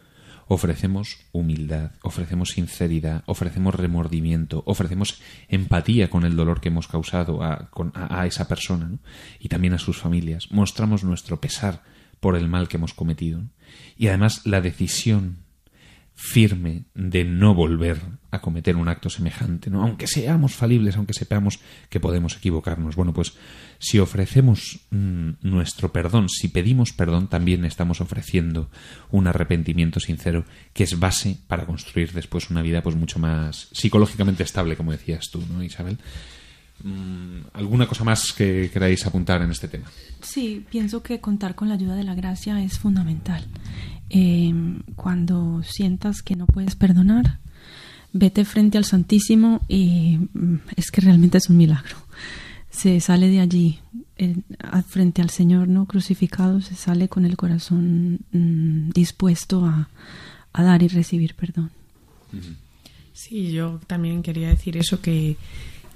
[0.48, 8.26] ofrecemos humildad, ofrecemos sinceridad, ofrecemos remordimiento, ofrecemos empatía con el dolor que hemos causado a,
[8.26, 8.98] esa persona
[9.38, 10.50] y también a sus familias.
[10.50, 11.82] Mostramos nuestro pesar
[12.18, 13.42] por el mal que hemos cometido.
[13.96, 15.38] Y además la decisión
[16.20, 18.00] firme de no volver
[18.32, 19.84] a cometer un acto semejante, ¿no?
[19.84, 22.96] aunque seamos falibles, aunque sepamos que podemos equivocarnos.
[22.96, 23.34] Bueno, pues
[23.78, 28.68] si ofrecemos mm, nuestro perdón, si pedimos perdón, también estamos ofreciendo
[29.12, 34.42] un arrepentimiento sincero que es base para construir después una vida pues mucho más psicológicamente
[34.42, 35.98] estable, como decías tú, ¿no, Isabel?
[36.82, 39.86] Mm, ¿Alguna cosa más que queráis apuntar en este tema?
[40.20, 43.46] Sí, pienso que contar con la ayuda de la gracia es fundamental.
[44.10, 44.52] Eh,
[44.96, 47.38] cuando sientas que no puedes perdonar,
[48.12, 51.96] vete frente al Santísimo y mm, es que realmente es un milagro.
[52.70, 53.80] Se sale de allí
[54.88, 59.88] frente al Señor no crucificado, se sale con el corazón mm, dispuesto a,
[60.52, 61.70] a, dar y recibir perdón.
[63.12, 65.36] Sí, yo también quería decir eso que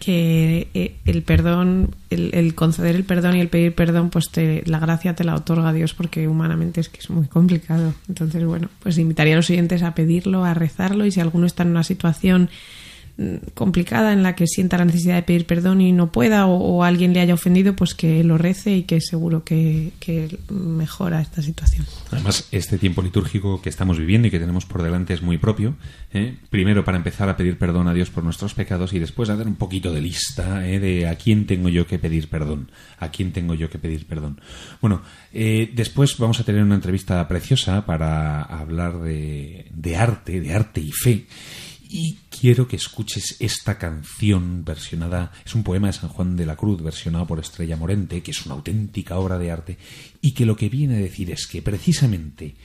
[0.05, 4.81] que eh, el perdón, el, conceder el perdón y el pedir perdón, pues te, la
[4.81, 7.95] gracia te la otorga Dios porque humanamente es que es muy complicado.
[8.09, 11.62] Entonces, bueno, pues invitaría a los oyentes a pedirlo, a rezarlo y si alguno está
[11.62, 12.51] en una situación
[13.55, 17.13] complicada en la que sienta la necesidad de pedir perdón y no pueda o, alguien
[17.13, 19.93] le haya ofendido, pues que lo rece y que seguro que,
[20.51, 21.87] mejora esta situación.
[22.11, 25.75] Además, este tiempo litúrgico que estamos viviendo y que tenemos por delante es muy propio.
[26.13, 26.37] ¿eh?
[26.51, 29.47] Primero para empezar a pedir perdón a Dios por nuestros pecados y después a dar
[29.47, 30.79] un poquito de lista ¿eh?
[30.79, 34.41] de a quién tengo yo que pedir perdón, a quién tengo yo que pedir perdón.
[34.81, 40.55] Bueno, eh, después vamos a tener una entrevista preciosa para hablar de, de arte, de
[40.55, 41.27] arte y fe
[41.93, 46.57] y quiero que escuches esta canción versionada, es un poema de San Juan de la
[46.57, 49.77] Cruz versionado por Estrella Morente, que es una auténtica obra de arte
[50.23, 52.57] y que lo que viene a decir es que precisamente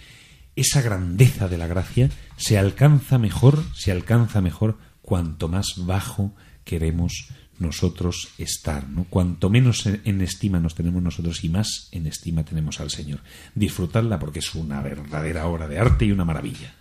[0.56, 7.28] esa grandeza de la gracia se alcanza mejor, se alcanza mejor cuanto más bajo queremos
[7.60, 9.08] nosotros estar, ¿no?
[9.10, 13.20] Cuanto menos en estima nos tenemos nosotros y más en estima tenemos al Señor.
[13.56, 16.76] Disfrutadla porque es una verdadera obra de arte y una maravilla.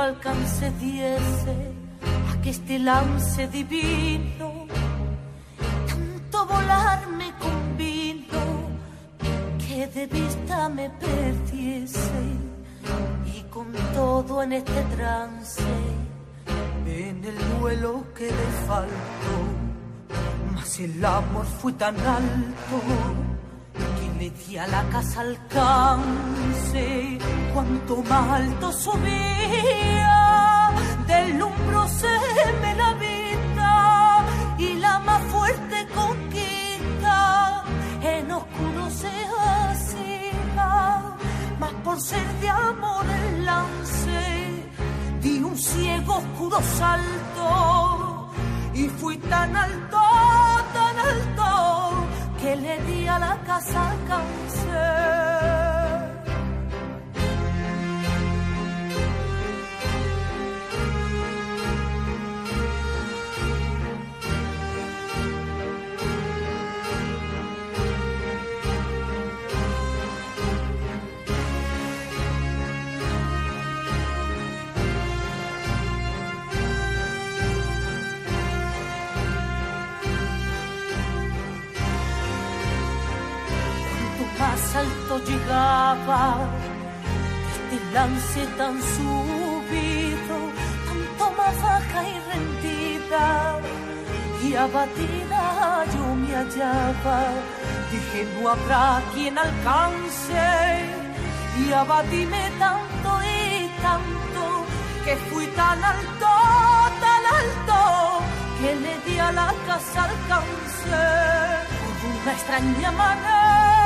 [0.00, 1.56] Alcance diese
[2.30, 4.66] a que este lance divino
[5.88, 8.42] tanto volar me convino
[9.58, 12.22] que de vista me perdiese
[13.36, 15.62] y con todo en este trance
[16.86, 19.36] en el duelo que le faltó
[20.54, 23.29] mas el amor fue tan alto
[24.20, 27.18] le di a la casa alcance,
[27.54, 30.18] cuanto más alto subía,
[31.06, 32.16] del lumbro se
[32.60, 34.24] me la vida
[34.58, 37.64] y la más fuerte conquista.
[38.02, 40.68] En oscuro se hacía,
[41.58, 44.20] más por ser de amor el lance,
[45.22, 48.30] di un ciego oscuro salto.
[48.74, 50.02] Y fui tan alto,
[50.74, 52.09] tan alto
[52.40, 53.90] que le di a la casa
[85.10, 86.48] alto llegaba
[87.52, 90.36] este lance tan subido,
[90.86, 93.58] tanto más baja y rendida
[94.42, 97.20] y abatida yo me hallaba.
[97.90, 100.48] Dije no habrá quien alcance
[101.58, 104.64] y abatíme tanto y tanto
[105.04, 106.30] que fui tan alto,
[107.04, 108.20] tan alto
[108.60, 110.60] que le di a la casa alcance
[112.22, 113.79] una extraña manera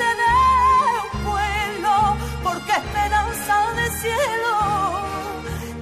[0.00, 4.56] un vuelo, porque esperanza de cielo,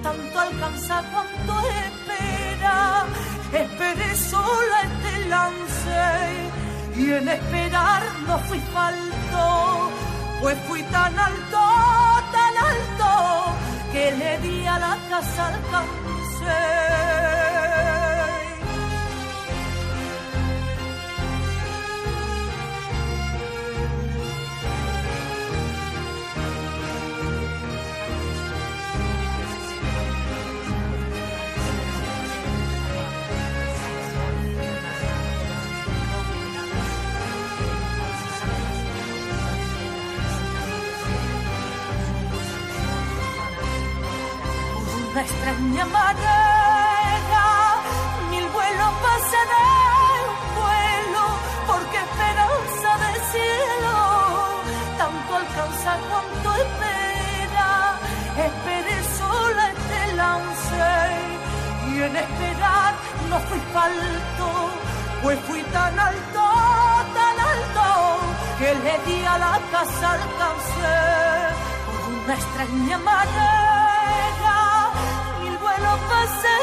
[0.03, 1.53] tanto alcanza cuanto
[1.87, 3.05] espera,
[3.53, 6.51] esperé solo este lance,
[6.97, 9.91] y en esperar no fui falto,
[10.41, 11.61] pues fui tan alto,
[12.31, 13.09] tan alto,
[13.91, 17.50] que le di a la casa alcance.
[45.11, 47.45] Una extraña manera.
[48.29, 51.23] Mil vuelos pasan en un vuelo,
[51.67, 53.97] porque esperanza de cielo
[54.97, 57.69] tanto alcanza cuanto espera.
[58.47, 60.89] Esperé sola este lance
[61.89, 62.93] y en esperar
[63.29, 64.47] no fui falto,
[65.23, 66.43] pues fui tan alto,
[67.17, 67.85] tan alto,
[68.59, 70.99] que le di a la casa alcancé
[71.85, 73.70] por una extraña manera.
[75.91, 76.59] Pasé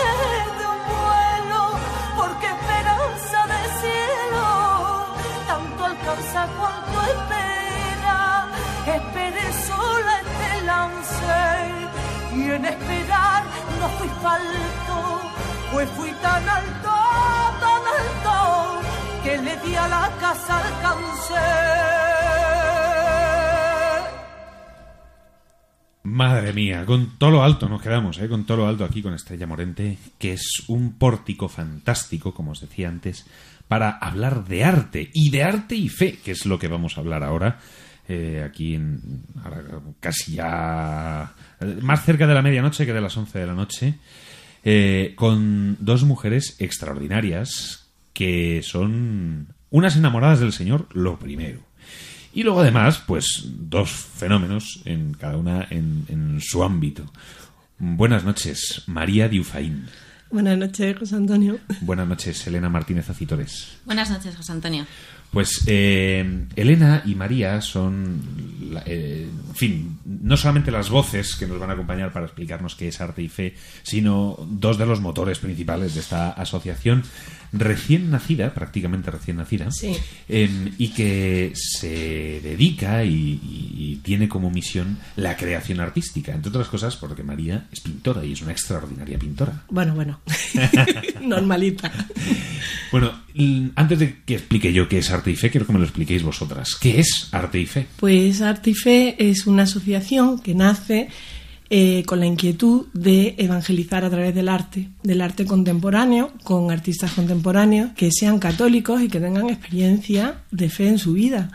[0.58, 1.62] de un vuelo,
[2.16, 4.48] porque esperanza de cielo
[5.46, 8.46] tanto alcanza cuanto espera.
[8.86, 11.38] Esperé sola este lance
[12.34, 13.42] y en esperar
[13.80, 14.96] no fui falto,
[15.72, 16.94] pues fui tan alto,
[17.64, 18.80] tan alto,
[19.24, 22.17] que le di a la casa alcance.
[26.18, 28.28] Madre mía, con todo lo alto nos quedamos, ¿eh?
[28.28, 32.60] con todo lo alto aquí con Estrella Morente, que es un pórtico fantástico, como os
[32.60, 33.24] decía antes,
[33.68, 37.02] para hablar de arte y de arte y fe, que es lo que vamos a
[37.02, 37.60] hablar ahora.
[38.08, 39.00] eh, aquí en,
[39.44, 39.62] ahora
[40.00, 43.94] casi ya eh, más cerca de la medianoche que de las 11 de la noche,
[44.64, 51.67] eh, con dos mujeres extraordinarias que son unas enamoradas del Señor, lo primero.
[52.32, 57.10] Y luego además, pues dos fenómenos en cada una en, en su ámbito.
[57.78, 59.86] Buenas noches, María Diufaín.
[60.30, 61.58] Buenas noches, José Antonio.
[61.80, 63.78] Buenas noches, Elena Martínez Acitores.
[63.86, 64.86] Buenas noches, José Antonio.
[65.30, 68.20] Pues eh, Elena y María son,
[68.72, 72.74] la- eh, en fin, no solamente las voces que nos van a acompañar para explicarnos
[72.74, 77.02] qué es arte y fe, sino dos de los motores principales de esta asociación
[77.52, 79.92] recién nacida, prácticamente recién nacida, Sí.
[80.28, 86.50] em, y que se dedica y, y- y tiene como misión la creación artística, entre
[86.50, 89.62] otras cosas porque María es pintora y es una extraordinaria pintora.
[89.70, 90.20] Bueno, bueno.
[91.20, 91.90] Normalita.
[92.90, 95.78] Bueno, l- antes de que explique yo qué es arte y fe, quiero que me
[95.78, 96.76] lo expliquéis vosotras.
[96.80, 97.86] ¿Qué es arte y fe?
[97.96, 101.08] Pues Arte y Fe es una asociación que nace
[101.70, 107.12] eh, con la inquietud de evangelizar a través del arte, del arte contemporáneo, con artistas
[107.12, 111.50] contemporáneos que sean católicos y que tengan experiencia de fe en su vida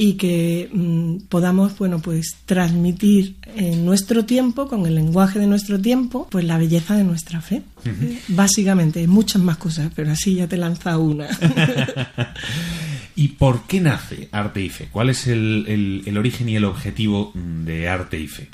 [0.00, 5.80] y que mm, podamos, bueno, pues transmitir en nuestro tiempo, con el lenguaje de nuestro
[5.80, 7.62] tiempo, pues la belleza de nuestra fe.
[7.84, 11.26] Eh, Básicamente, muchas más cosas, pero así ya te he lanzado una.
[13.16, 14.88] ¿Y por qué nace arte y fe?
[14.92, 18.48] ¿Cuál es el, el- el origen y el objetivo de arte y fe?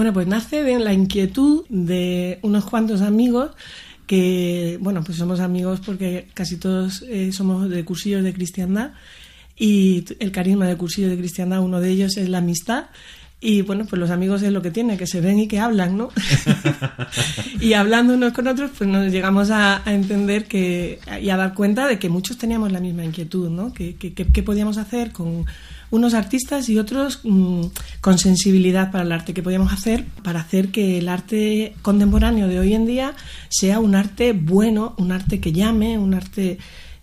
[0.00, 3.50] Bueno, pues nace de la inquietud de unos cuantos amigos
[4.06, 8.92] que, bueno, pues somos amigos porque casi todos eh, somos de cursillos de cristiandad
[9.58, 12.86] y el carisma de cursillo de cristiandad, uno de ellos es la amistad
[13.42, 15.98] y bueno, pues los amigos es lo que tiene, que se ven y que hablan,
[15.98, 16.08] ¿no?
[17.60, 21.86] y hablando unos con otros, pues nos llegamos a, entender que y a dar cuenta
[21.86, 23.74] de que muchos teníamos la misma inquietud, ¿no?
[23.74, 25.44] Que, que- que podíamos hacer con
[25.90, 27.62] unos artistas y otros mm,
[28.00, 32.58] con sensibilidad para el arte, que podíamos hacer para hacer que el arte contemporáneo de
[32.58, 33.14] hoy en día
[33.48, 36.58] sea un arte bueno, un arte que llame, un arte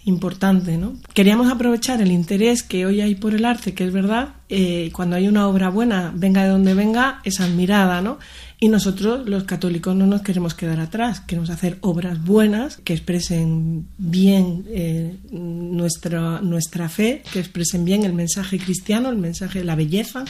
[0.08, 0.94] importante, ¿no?
[1.14, 5.18] Queríamos aprovechar el interés que hoy hay por el arte, que es verdad, eh, cuando
[5.18, 8.18] hay una obra buena, venga de donde venga, es admirada, ¿no?
[8.60, 13.88] Y nosotros, los católicos, no nos queremos quedar atrás, queremos hacer obras buenas que expresen
[14.00, 19.76] bien eh, nuestra, nuestra fe, que expresen bien el mensaje cristiano, el mensaje de la
[19.76, 20.26] belleza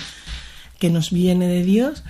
[0.78, 2.04] que nos viene de Dios.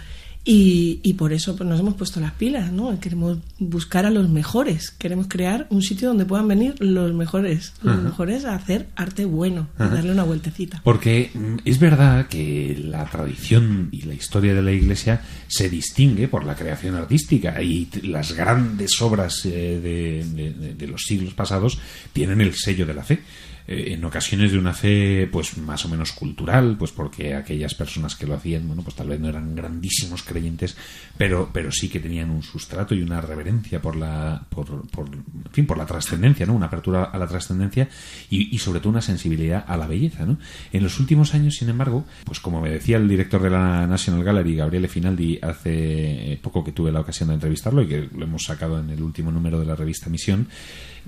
[0.50, 2.98] Y, y por eso pues, nos hemos puesto las pilas, ¿no?
[3.02, 8.02] Queremos buscar a los mejores, queremos crear un sitio donde puedan venir los mejores, los
[8.02, 10.80] mejores a hacer arte bueno, a darle una vueltecita.
[10.86, 16.30] Porque mm, es verdad que la tradición y la historia de la Iglesia se distingue
[16.30, 19.50] por la creación artística y las grandes obras eh,
[19.84, 21.78] de, de- de- de los siglos pasados
[22.14, 23.20] tienen el sello de la fe.
[23.68, 28.15] Eh, en ocasiones de una fe pues más o menos cultural, pues porque aquellas personas
[28.15, 30.78] que lo hacían, bueno, pues tal vez no eran grandísimos creyentes,
[31.18, 35.09] pero, pero sí que tenían un sustrato y una reverencia por la, por, por,
[35.51, 36.53] fin, por la trascendencia, ¿no?
[36.53, 37.89] Una apertura a la trascendencia
[38.30, 40.38] y, y sobre todo una sensibilidad a la belleza, ¿no?
[40.72, 44.24] En los últimos años, sin embargo, pues como me decía el director de la National
[44.24, 48.43] Gallery, Gabriele Finaldi, hace poco que tuve la ocasión de entrevistarlo y que lo hemos
[48.45, 50.47] sacado en el último número de la revista Misión,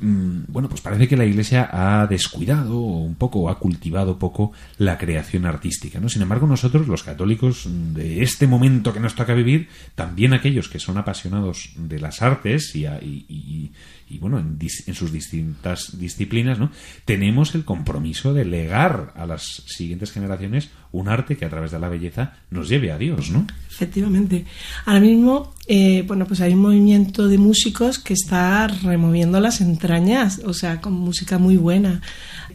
[0.02, 5.46] bueno, pues parece que la Iglesia ha descuidado un poco, ha cultivado poco la creación
[5.46, 6.10] artística, ¿no?
[6.10, 10.80] Sin embargo, nosotros, los católicos de este momento que nos toca vivir, también aquellos que
[10.80, 13.72] son apasionados de las artes y, y- y-
[14.10, 16.72] y, bueno, en, dis- en sus distintas disciplinas, ¿no?
[17.06, 21.80] Tenemos el compromiso de legar a las siguientes generaciones un arte que a través de
[21.80, 23.46] la belleza nos lleve a Dios, ¿no?
[23.70, 24.46] Efectivamente.
[24.86, 30.42] Ahora mismo, eh, bueno, pues hay un movimiento de músicos que está removiendo las entrañas,
[30.46, 32.02] o sea, con música muy buena.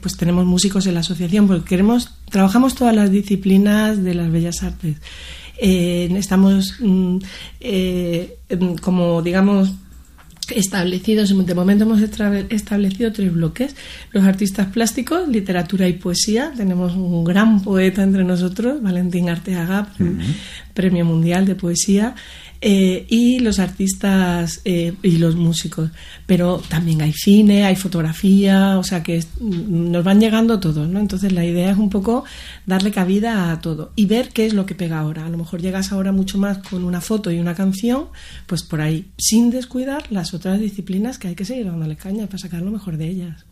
[0.00, 4.62] Pues tenemos músicos en la asociación, porque queremos, trabajamos todas las disciplinas de las bellas
[4.62, 4.96] artes.
[5.56, 7.18] Eh, estamos mm,
[7.60, 8.38] eh,
[8.82, 9.72] como, digamos,
[10.50, 13.76] establecidos, de momento hemos establecido tres bloques,
[14.12, 19.88] los artistas plásticos, literatura y poesía, tenemos un gran poeta entre nosotros, Valentín Arteaga,
[20.74, 22.14] premio mundial de poesía,
[22.66, 25.90] eh, y los artistas eh, y los músicos.
[26.24, 30.98] Pero también hay cine, hay fotografía, o sea que nos van llegando todos, ¿no?
[30.98, 32.24] Entonces la idea es un poco
[32.64, 35.26] darle cabida a todo y ver qué es lo que pega ahora.
[35.26, 38.06] A lo mejor llegas ahora mucho más con una foto y una canción,
[38.46, 42.38] pues por ahí, sin descuidar las otras disciplinas que hay que seguir dándole caña para
[42.38, 43.44] sacar lo mejor de ellas.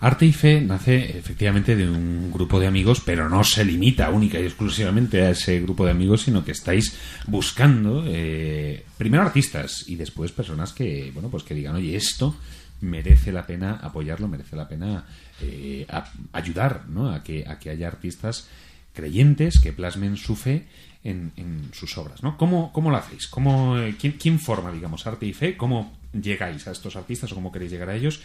[0.00, 4.38] Arte y Fe nace efectivamente de un grupo de amigos, pero no se limita única
[4.38, 6.96] y exclusivamente a ese grupo de amigos, sino que estáis
[7.26, 12.36] buscando eh, primero artistas y después personas que, bueno, pues que digan, oye, esto
[12.80, 15.04] merece la pena apoyarlo, merece la pena
[15.40, 15.84] eh,
[16.32, 17.10] ayudar ¿no?
[17.10, 18.46] a, que, a que haya artistas
[18.94, 20.66] creyentes que plasmen su fe
[21.04, 22.22] en, sus obras.
[22.22, 22.36] ¿no?
[22.36, 23.26] ¿Cómo, ¿Cómo, lo hacéis?
[23.28, 25.56] ¿Cómo, eh, ¿Quién forma, digamos, arte y fe?
[25.56, 28.20] ¿Cómo llegáis a estos artistas o cómo queréis llegar a ellos?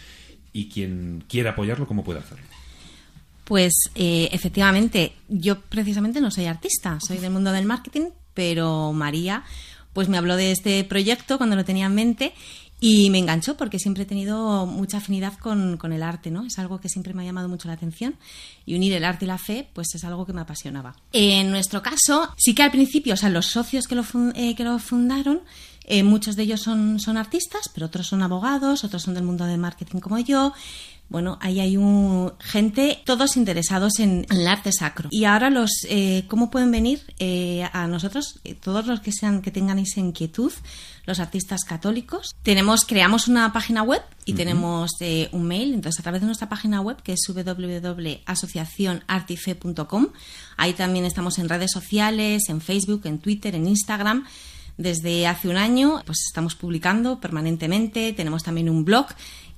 [0.54, 2.46] Y quien quiera apoyarlo, ¿cómo puede hacerlo?
[3.44, 9.44] Pues eh, efectivamente, yo precisamente no soy artista, soy del mundo del marketing, pero María
[9.92, 12.34] pues me habló de este proyecto cuando lo tenía en mente
[12.80, 16.44] y me enganchó porque siempre he tenido mucha afinidad con, el arte, ¿no?
[16.44, 18.16] Es algo que siempre me ha llamado mucho la atención
[18.66, 20.96] y unir el arte y la fe, pues es algo que me apasionaba.
[21.12, 24.64] En nuestro caso, sí que al principio, o sea, los socios que lo, eh, que
[24.64, 25.40] lo fundaron
[25.84, 29.44] eh, muchos de ellos son, son artistas, pero otros son abogados, otros son del mundo
[29.44, 30.54] del marketing como yo.
[31.10, 35.10] Bueno, ahí hay un, gente, todos interesados en, el arte sacro.
[35.12, 38.40] Y ahora los, eh, ¿cómo pueden venir eh, a nosotros?
[38.62, 40.50] todos los que sean, que tengan esa inquietud,
[41.04, 42.34] los artistas católicos.
[42.42, 44.92] Tenemos, creamos una página web y tenemos
[45.32, 45.74] un mail.
[45.74, 50.06] Entonces, a través de nuestra página web, que es www.asociacionartife.com,
[50.56, 54.24] ahí también estamos en redes sociales, en Facebook, en Twitter, en Instagram.
[54.76, 59.06] Desde hace un año pues estamos publicando permanentemente, tenemos también un blog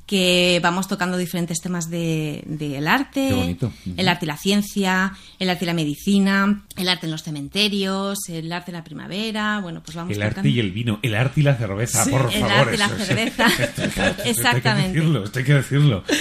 [0.06, 3.58] que vamos tocando diferentes temas del de, arte,
[3.96, 8.18] el arte y la ciencia, el arte y la medicina, el arte en los cementerios,
[8.28, 11.40] el arte en la primavera, bueno, pues vamos El arte y el vino, el arte
[11.40, 12.34] y la cerveza, por favor.
[12.34, 13.46] El arte y la cerveza,
[14.24, 15.24] exactamente.
[15.24, 16.04] Esto hay que decirlo,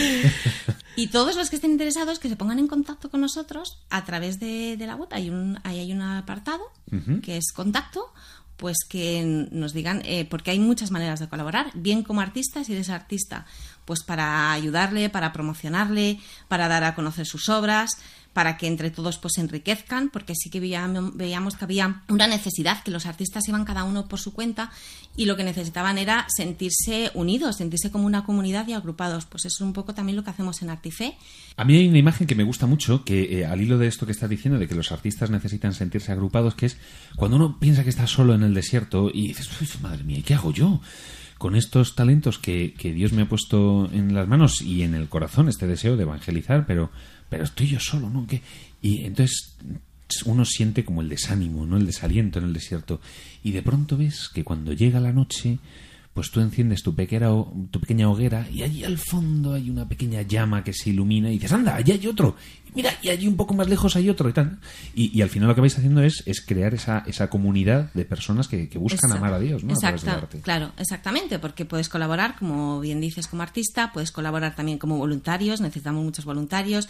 [0.98, 4.40] Y todos los que estén interesados que se pongan en contacto con nosotros a través
[4.40, 5.10] de, la web.
[5.12, 6.64] Hay un, ahí hay un apartado
[7.22, 8.14] que es contacto
[8.58, 12.74] pues que nos digan, eh, porque hay muchas maneras de colaborar, bien como artista, si
[12.74, 13.46] eres artista,
[13.86, 17.98] pues para ayudarle, para promocionarle, para dar a conocer sus obras,
[18.36, 22.84] para que entre todos pues se enriquezcan, porque sí que veíamos, que había una necesidad,
[22.84, 24.72] que los artistas iban cada uno por su cuenta
[25.16, 29.26] y lo que necesitaban era sentirse unidos, sentirse como una comunidad y agrupados.
[29.26, 31.16] Pues eso es un poco también lo que hacemos en Artife.
[31.56, 34.06] A mí hay una imagen que me gusta mucho, que eh, al hilo de esto
[34.06, 36.78] que estás diciendo, de que los artistas necesitan sentirse agrupados, que es
[37.16, 39.50] cuando uno piensa que está solo en el desierto y dices,
[39.82, 40.82] madre mía, ¿qué hago yo?
[41.38, 45.10] con estos talentos que, que, Dios me ha puesto en las manos y en el
[45.10, 46.92] corazón, este deseo de evangelizar, pero
[47.30, 48.26] pero estoy yo solo, ¿no?
[48.82, 49.56] Y entonces
[50.26, 51.78] uno siente como el desánimo, ¿no?
[51.78, 53.02] El desaliento en el desierto.
[53.44, 55.60] Y de pronto ves que cuando llega la noche,
[56.16, 57.28] pues tú enciendes tu pequeña,
[57.72, 61.34] tu pequeña hoguera y allí al fondo hay una pequeña llama que se ilumina y
[61.34, 62.38] dices, anda, allí hay otro.
[62.74, 64.58] Mira, y allí un poco más lejos hay otro y tal.
[64.96, 68.48] Y, al final lo que vais haciendo es, es crear esa, esa comunidad de personas
[68.48, 69.74] que, buscan amar a Dios, ¿no?
[69.74, 74.98] Exacto, claro, exactamente, porque puedes colaborar, como bien dices, como artista, puedes colaborar también como
[74.98, 76.88] voluntarios, necesitamos muchos voluntarios,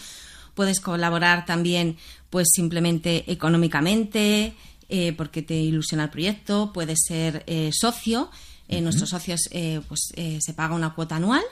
[0.53, 1.97] puedes colaborar también,
[2.29, 4.53] pues simplemente económicamente,
[4.87, 8.29] eh, porque te ilusiona el proyecto, puedes ser eh, socio
[8.67, 11.43] eh, nuestros socios eh, pues eh, se paga una cuota anual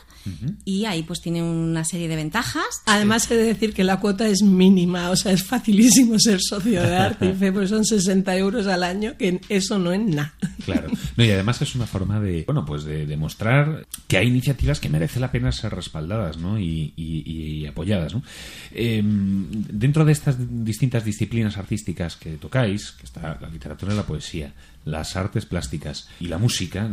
[0.66, 2.82] y ahí pues tiene una serie de ventajas.
[2.86, 6.82] Además he de decir que la cuota es mínima, o sea, es facilísimo ser socio
[6.82, 10.34] de Artife, pues son 60 euros al año, que eso no es nada.
[10.66, 14.90] Claro, y además es una forma de, bueno, pues de demostrar que hay iniciativas que
[14.90, 16.58] merece la pena ser respaldadas ¿no?
[16.60, 18.14] y, apoyadas.
[18.14, 18.24] ¿no?
[18.72, 24.04] Em, dentro de estas distintas disciplinas artísticas que tocáis, que está la literatura y la
[24.04, 24.54] poesía,
[24.86, 26.90] las artes plásticas y la música,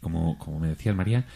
[0.00, 1.26] como, como me decía María,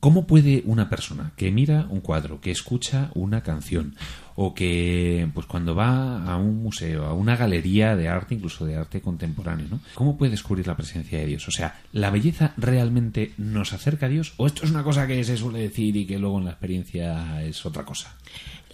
[0.00, 3.94] ¿cómo puede una persona que mira un cuadro, que escucha una canción,
[4.36, 8.76] o que pues cuando va a un museo, a una galería de arte, incluso de
[8.76, 9.80] arte contemporáneo, ¿no?
[9.94, 11.46] ¿Cómo puede descubrir la presencia de Dios?
[11.46, 14.32] O sea, ¿la belleza realmente nos acerca a Dios?
[14.38, 17.44] ¿O esto es una cosa que se suele decir y que luego en la experiencia
[17.44, 18.16] es otra cosa?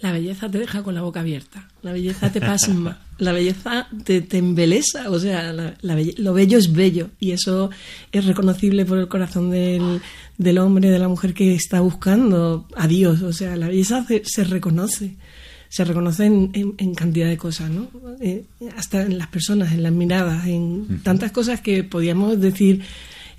[0.01, 4.21] La belleza te deja con la boca abierta, la belleza te pasma, la belleza te,
[4.21, 7.71] te embelesa, o sea, la- la belle- lo bello es bello y eso
[8.11, 9.99] es reconocible por el corazón del,
[10.37, 14.21] del hombre, de la mujer que está buscando a Dios, o sea, la belleza se,
[14.23, 15.15] se reconoce,
[15.69, 17.89] se reconoce en, en- en cantidad de cosas, ¿no?
[18.21, 18.45] Eh,
[18.77, 22.81] hasta en las personas, en las miradas, en tantas cosas que podíamos decir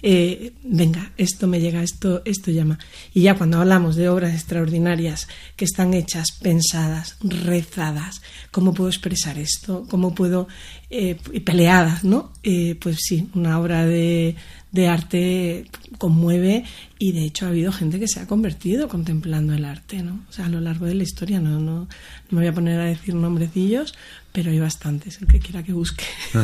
[0.00, 2.78] eh, venga, esto me llega, esto, esto llama.
[3.14, 5.26] Y ya cuando hablamos de obras extraordinarias
[5.56, 8.22] que están hechas, pensadas, rezadas,
[8.52, 9.86] ¿cómo puedo expresar esto?
[9.90, 10.46] ¿Cómo puedo,
[10.90, 12.32] eh, peleadas, ¿no?
[12.44, 14.36] Eh, pues sí, una obra de,
[14.70, 15.66] de arte
[15.98, 16.64] conmueve
[16.98, 20.24] y de hecho ha habido gente que se ha convertido contemplando el arte, ¿no?
[20.28, 21.88] O sea, a lo largo de la historia, no, no, no
[22.30, 23.94] me voy a poner a decir nombrecillos,
[24.30, 26.04] pero hay bastantes, el que quiera que busque.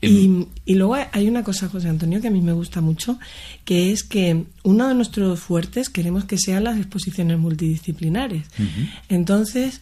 [0.00, 3.18] Y, y luego hay una cosa, José Antonio, que a mí me gusta mucho,
[3.64, 8.44] que es que uno de nuestros fuertes queremos que sean las exposiciones multidisciplinares.
[9.08, 9.80] Entonces,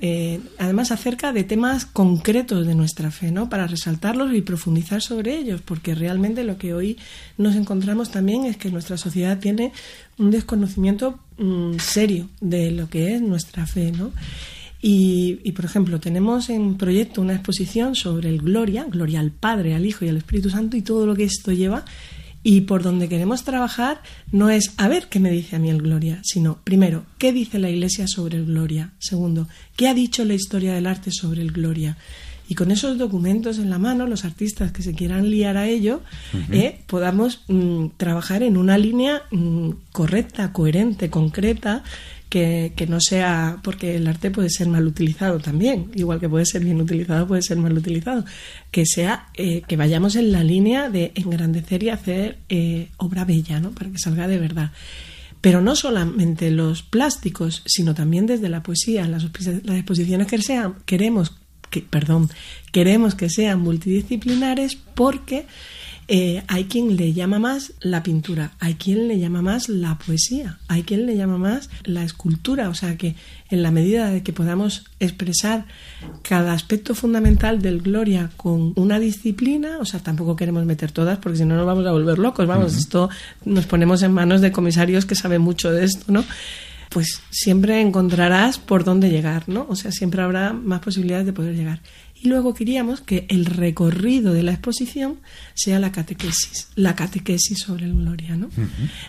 [0.00, 3.50] eh, además acerca de temas concretos de nuestra fe, ¿no?
[3.50, 6.96] Para resaltarlos y profundizar sobre ellos, porque realmente lo que hoy
[7.36, 9.72] nos encontramos también es que nuestra sociedad tiene
[10.18, 14.12] un desconocimiento mm, serio de lo que es nuestra fe, ¿no?
[14.80, 19.74] Y, y, por ejemplo, tenemos en proyecto una exposición sobre el Gloria, Gloria al Padre,
[19.74, 21.84] al Hijo y al Espíritu Santo y todo lo que esto lleva.
[22.42, 24.00] Y por donde queremos trabajar
[24.30, 27.58] no es a ver qué me dice a mí el Gloria, sino primero, ¿qué dice
[27.58, 28.92] la Iglesia sobre el Gloria?
[28.98, 31.96] Segundo, ¿qué ha dicho la historia del arte sobre el Gloria?
[32.48, 36.00] Y con esos documentos en la mano, los artistas que se quieran liar a ello,
[36.50, 41.82] eh, podamos mm, trabajar en una línea mm, correcta, coherente, concreta,
[42.28, 46.64] que, no sea, porque el arte puede ser mal utilizado también, igual que puede ser
[46.64, 48.24] bien utilizado, puede ser mal utilizado,
[48.70, 53.60] que sea, eh, que vayamos en la línea de engrandecer y hacer eh, obra bella,
[53.60, 53.70] ¿no?
[53.70, 54.72] Para que salga de verdad.
[55.40, 59.24] Pero no solamente los plásticos, sino también desde la poesía, las,
[59.64, 61.32] las exposiciones que sean, queremos
[61.70, 62.30] que, perdón,
[62.72, 65.46] queremos que sean multidisciplinares porque
[66.10, 70.58] eh, hay quien le llama más la pintura, hay quien le llama más la poesía,
[70.66, 73.14] hay quien le llama más la escultura, o sea que
[73.50, 75.66] en la medida de que podamos expresar
[76.22, 81.36] cada aspecto fundamental del Gloria con una disciplina, o sea, tampoco queremos meter todas porque
[81.36, 83.10] si no nos vamos a volver locos, vamos, esto
[83.44, 86.24] nos ponemos en manos de comisarios que saben mucho de esto, ¿no?
[86.88, 89.66] Pues siempre encontrarás por dónde llegar, ¿no?
[89.68, 91.80] O sea, siempre habrá más posibilidades de poder llegar.
[92.22, 95.16] Y luego queríamos que el recorrido de la exposición
[95.54, 98.48] sea la catequesis, la catequesis sobre el Gloria, ¿no?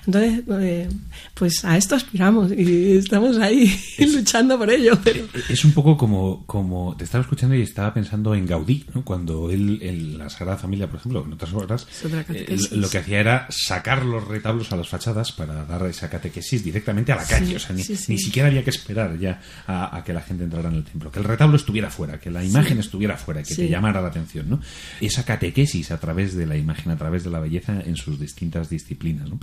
[0.05, 0.89] Entonces, eh,
[1.34, 3.72] pues a esto aspiramos y estamos ahí
[4.14, 4.97] luchando por ello.
[5.03, 9.03] pero- Es un poco como, como te estaba escuchando y estaba pensando en Gaudí, ¿no?
[9.03, 11.88] cuando él, en la Sagrada Familia, por ejemplo, en otras obras,
[12.30, 16.10] Es eh, lo que hacía era sacar los retablos a las fachadas para dar esa
[16.10, 17.47] catequesis directamente a la calle.
[17.47, 18.12] Sí, o sea, ni, sí, sí.
[18.14, 21.12] ni siquiera había que esperar ya a, a que la gente entrara en el templo.
[21.12, 23.69] Que el retablo estuviera fuera, que la imagen estuviera fuera, que te Sí.
[23.69, 24.49] llamara la atención.
[24.49, 24.59] ¿no?
[25.01, 28.69] Esa catequesis a través de la imagen, a través de la belleza en sus distintas
[28.69, 29.29] disciplinas.
[29.29, 29.39] ¿no?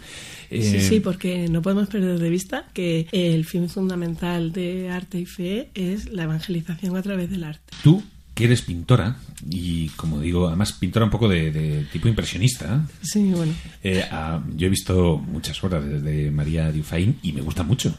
[0.51, 5.19] Sí, Eh, sí, porque no podemos perder de vista que el fin fundamental de arte
[5.21, 7.63] y fe es la evangelización a través del arte.
[7.83, 8.03] Tú,
[8.35, 9.17] que eres pintora,
[9.49, 13.55] y como digo, además pintora un poco de, de tipo impresionista, Sí, bueno.
[13.83, 17.97] eh, ah, yo he visto muchas obras de María Dufay y me gusta mucho.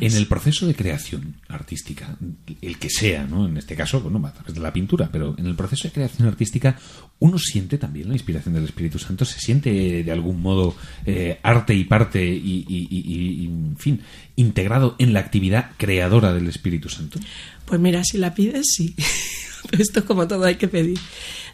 [0.00, 2.16] En el proceso de creación artística,
[2.60, 3.48] el que sea, ¿no?
[3.48, 6.28] En este caso, bueno, a través de la pintura, pero en el proceso de creación
[6.28, 6.76] artística,
[7.20, 11.74] uno siente también la inspiración del Espíritu Santo, se siente de algún modo eh, arte
[11.74, 14.00] y parte y, y- y- y, en fin,
[14.36, 17.18] integrado en la actividad creadora del Espíritu Santo.
[17.64, 18.94] Pues mira, si la pides, sí.
[19.78, 20.98] Esto es como todo, hay que pedir.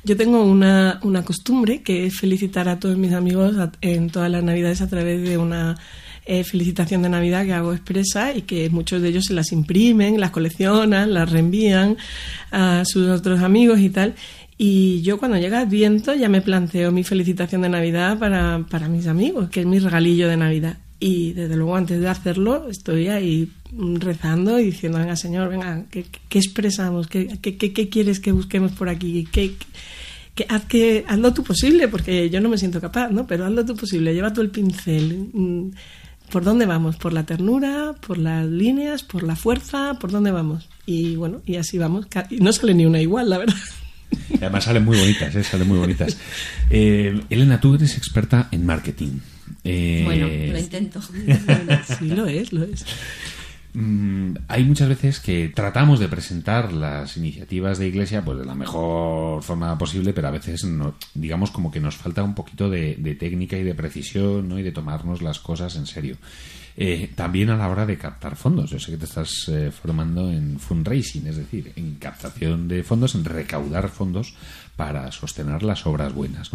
[0.05, 4.43] Yo tengo una, una costumbre que es felicitar a todos mis amigos en todas las
[4.43, 5.77] navidades a través de una
[6.29, 10.21] eh, felicitación de Navidad que hago expresa y que muchos de ellos se las imprimen,
[10.21, 11.97] las coleccionan, las reenvían
[12.53, 14.15] a sus otros amigos y tal.
[14.59, 19.07] Y yo cuando llega Adviento ya me planteo mi felicitación de Navidad para, para mis
[19.07, 20.79] amigos, que es mi regalillo de Navidad.
[21.01, 25.85] Y desde luego antes de hacerlo estoy ahí mm, rezando y diciendo, venga Señor, venga,
[25.91, 27.07] ¿qué, qué expresamos?
[27.07, 29.27] ¿Qué, qué, qué- quieres que busquemos por aquí?
[29.31, 29.53] ¿Qué,
[30.35, 33.27] que haz que hazlo tú posible, porque yo no me siento capaz, ¿no?
[33.27, 35.29] Pero hazlo tú posible, lleva tú el pincel.
[36.31, 36.97] ¿Por dónde vamos?
[36.97, 37.95] ¿Por la ternura?
[38.07, 39.03] ¿Por las líneas?
[39.03, 39.95] ¿Por la fuerza?
[40.01, 40.69] ¿Por dónde vamos?
[40.87, 42.07] Y bueno, y así vamos.
[42.31, 43.57] Y no sale ni una igual, la verdad.
[44.31, 45.45] Y Además salen muy bonitas, ¿eh?
[45.45, 46.17] salen muy bonitas.
[46.71, 49.19] Eh, Elena, tú eres experta en marketing.
[49.65, 51.01] Eh, Bueno, lo intento.
[51.03, 52.85] Sí, lo es, lo es.
[53.81, 58.55] Mm, hay muchas veces que tratamos de presentar las iniciativas de iglesia pues de la
[58.55, 60.67] mejor forma posible, pero a veces
[61.15, 64.59] digamos como que nos falta un poquito de, técnica y de precisión ¿no?
[64.59, 66.17] y de tomarnos las cosas en serio.
[66.81, 68.71] Eh, también a la hora de captar fondos.
[68.71, 73.17] Yo sé que te estás eh, formando en fundraising, es decir, en captación de fondos,
[73.17, 74.35] en recaudar fondos
[74.77, 76.53] para sostener las obras buenas.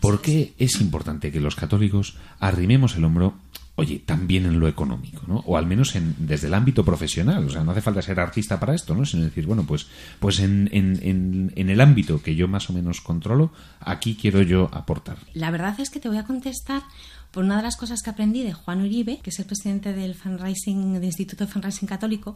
[0.00, 3.36] ¿Por qué es importante que los católicos arrimemos el hombro
[3.80, 5.42] oye, también en lo económico, ¿no?
[5.46, 7.46] O al menos en, desde el ámbito profesional.
[7.46, 9.06] O sea, no hace falta ser artista para esto, ¿no?
[9.06, 9.86] Sino decir, bueno, pues,
[10.18, 15.16] pues en, en, el ámbito que yo más o menos controlo, aquí quiero yo aportar.
[15.32, 16.82] La verdad es que te voy a contestar
[17.30, 20.14] por una de las cosas que aprendí de Juan Uribe, que es el presidente del
[20.14, 22.34] fundraising, del Instituto de Fundraising Católico,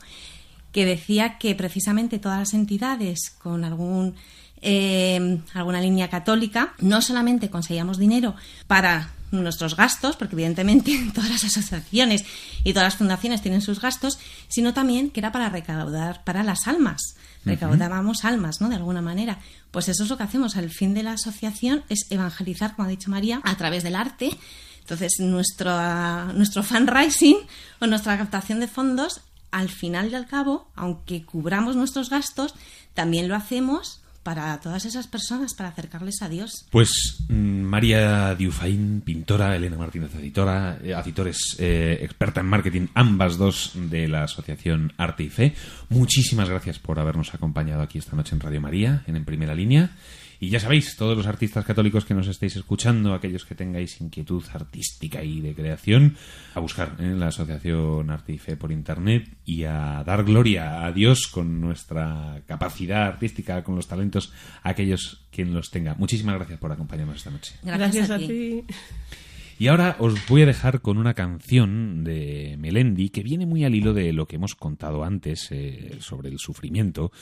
[0.72, 4.14] que decía que precisamente todas las entidades con algún
[4.62, 8.34] eh, alguna línea católica no solamente conseguíamos dinero
[8.66, 9.10] para
[9.42, 12.24] nuestros gastos, porque evidentemente todas las asociaciones
[12.62, 14.18] y todas las fundaciones tienen sus gastos,
[14.48, 17.16] sino también que era para recaudar para las almas.
[17.44, 18.70] Recaudábamos almas, ¿no?
[18.70, 19.38] De alguna manera.
[19.70, 20.56] Pues eso es lo que hacemos.
[20.56, 24.30] El fin de la asociación es evangelizar, como ha dicho María, a través del arte
[24.84, 25.72] entonces, nuestro,
[26.34, 27.38] nuestro fundraising
[27.80, 32.54] o nuestra captación de fondos, al final y al cabo, aunque cubramos nuestros gastos,
[32.92, 36.66] también lo hacemos para todas esas personas, para acercarles a Dios.
[36.70, 43.36] Pues mm, María Diufaín, pintora, Elena Martínez, editora, eh, editores, eh, experta en marketing, ambas
[43.36, 45.54] dos de la Asociación Arte y Fe.
[45.90, 49.90] Muchísimas gracias por habernos acompañado aquí esta noche en Radio María, En Primera Línea.
[50.44, 54.44] Y ya sabéis, todos los artistas católicos que nos estéis escuchando, aquellos que tengáis inquietud
[54.52, 56.18] artística y de creación,
[56.54, 60.92] a buscar en la Asociación Arte y Fe por Internet y a dar gloria a
[60.92, 65.94] Dios con nuestra capacidad artística, con los talentos, a aquellos quien los tenga.
[65.94, 67.54] Muchísimas gracias por acompañarnos esta noche.
[67.62, 68.64] Gracias, a, ti.
[69.56, 73.76] Y ahora os voy a dejar con una canción de Melendi que viene muy al
[73.76, 77.12] hilo de lo que hemos contado antes eh, sobre el sufrimiento,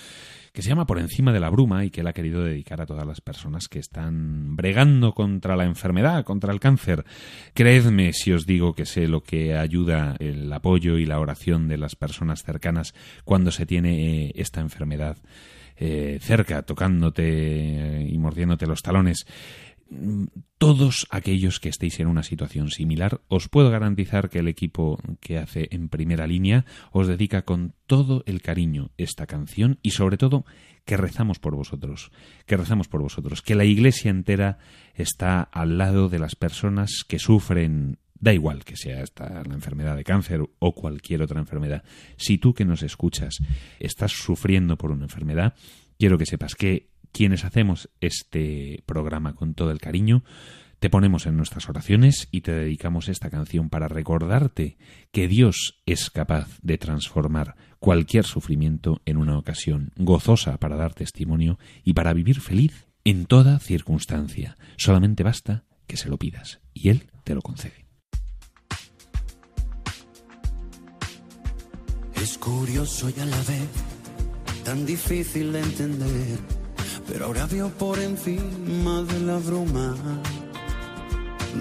[0.55, 2.87] que se llama Por encima de la bruma y que él ha querido dedicar a
[2.87, 7.05] todas las personas que están bregando contra la enfermedad, contra el cáncer.
[7.53, 11.77] Creedme si os digo que sé lo que ayuda el apoyo y la oración de
[11.77, 15.19] las personas cercanas cuando se tiene eh, esta enfermedad.
[15.77, 19.27] Eh, cerca, tocándote y mordiéndote los talones
[20.59, 25.39] todos aquellos que estéis en una situación similar, os puedo garantizar que el equipo que
[25.39, 30.45] hace en primera línea os dedica con todo el cariño esta canción y sobre todo
[30.85, 32.11] que rezamos por vosotros,
[32.47, 34.59] que rezamos por vosotros, que la iglesia entera
[34.95, 39.97] está al lado de las personas que sufren Da igual que sea esta la enfermedad
[39.97, 41.83] de cáncer o cualquier otra enfermedad.
[42.17, 43.39] Si tú que nos escuchas
[43.81, 45.55] estás sufriendo por una enfermedad,
[45.99, 50.25] quiero que sepas que quienes hacemos este programa con todo el cariño,
[50.83, 54.79] te ponemos en nuestras oraciones y te dedicamos esta canción para recordarte
[55.13, 61.59] que Dios es capaz de transformar cualquier sufrimiento en una ocasión gozosa para dar testimonio
[61.85, 64.57] y para vivir feliz en toda circunstancia.
[64.77, 67.87] Solamente basta que se lo pidas y Él te lo concede.
[72.17, 73.69] Es curioso y a la vez
[74.65, 76.62] tan difícil de entender
[77.13, 79.95] pero ahora veo por encima de la bruma.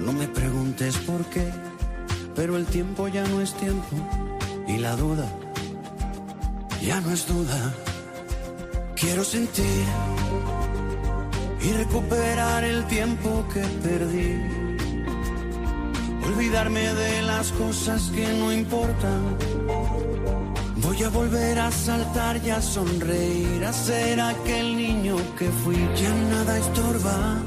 [0.05, 1.51] No me preguntes por qué,
[2.33, 3.97] pero el tiempo ya no es tiempo
[4.65, 5.29] y la duda
[6.81, 7.73] ya no es duda.
[8.95, 9.85] Quiero sentir
[11.61, 14.39] y recuperar el tiempo que perdí.
[16.27, 19.37] Olvidarme de las cosas que no importan
[21.01, 26.13] Voy a volver a saltar y a sonreír, a ser aquel niño que fui, ya
[26.29, 27.39] nada estorba.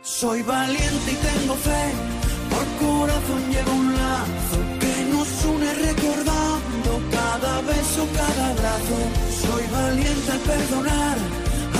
[0.00, 1.84] Soy valiente y tengo fe,
[2.48, 8.98] por corazón llevo un lazo que nos une recordando cada beso, cada abrazo.
[9.44, 11.16] Soy valiente al perdonar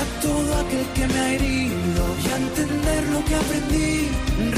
[0.01, 4.09] a todo aquel que me ha herido y a entender lo que aprendí,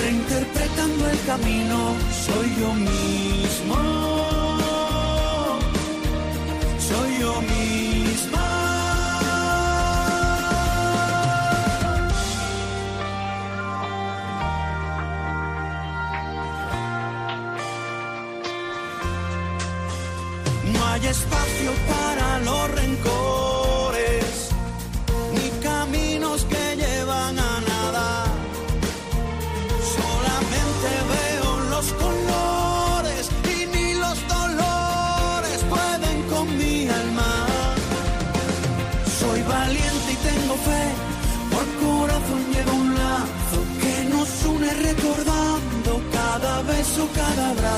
[0.03, 1.95] reinterpretando el camino.
[2.27, 3.96] Soy yo mismo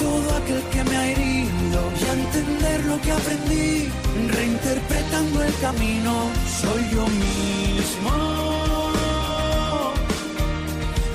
[0.00, 3.88] todo aquel que me ha herido y a entender lo que aprendí,
[4.36, 6.12] reinterpretando el camino.
[6.60, 8.12] Soy yo mismo,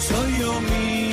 [0.07, 1.04] soy yo misma.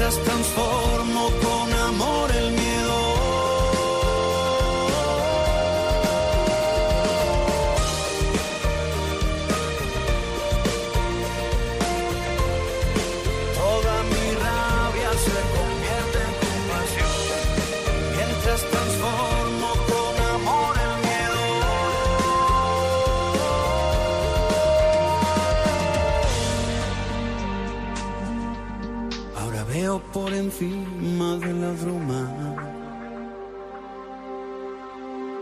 [0.00, 1.28] Mientras transformo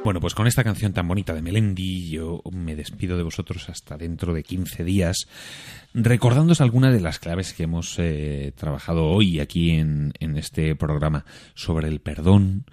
[0.09, 3.99] Bueno, pues con esta canción tan bonita de Melendi, yo me despido de vosotros hasta
[3.99, 5.29] dentro de 15 días,
[5.93, 11.27] recordándoos algunas de las claves que hemos eh, trabajado hoy aquí en, en este programa
[11.53, 12.65] sobre el perdón,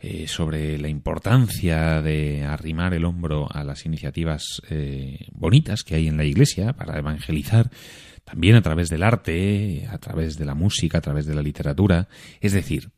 [0.00, 6.08] eh, sobre la importancia de arrimar el hombro a las iniciativas eh, bonitas que hay
[6.08, 7.70] en la Iglesia para evangelizar,
[8.24, 12.08] también a través del arte, a través de la música, a través de la literatura.
[12.40, 12.88] Es decir,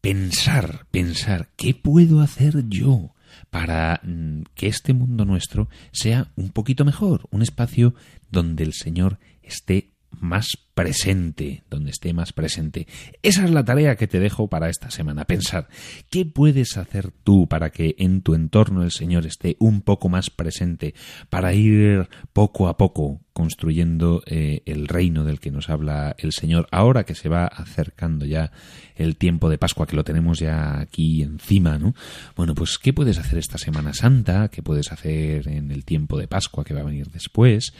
[0.00, 3.14] pensar, pensar, ¿qué puedo hacer yo
[3.50, 7.26] para mm, que este mundo nuestro sea un poquito mejor?
[7.30, 7.94] Un espacio
[8.30, 10.48] donde el Señor esté más
[10.80, 12.86] presente, donde esté más presente.
[13.22, 15.68] Esa es la tarea que te dejo para esta semana, pensar
[16.08, 20.30] qué puedes hacer tú para que en tu entorno el Señor esté un poco más
[20.30, 20.94] presente,
[21.28, 26.66] para ir poco a poco construyendo eh, el reino del que nos habla el Señor,
[26.70, 28.50] ahora que se va acercando ya
[28.96, 31.94] el tiempo de Pascua, que lo tenemos ya aquí encima, ¿no?
[32.36, 34.48] Bueno, pues ¿qué puedes hacer esta Semana Santa?
[34.48, 37.74] ¿Qué puedes hacer en el tiempo de Pascua que va a venir después?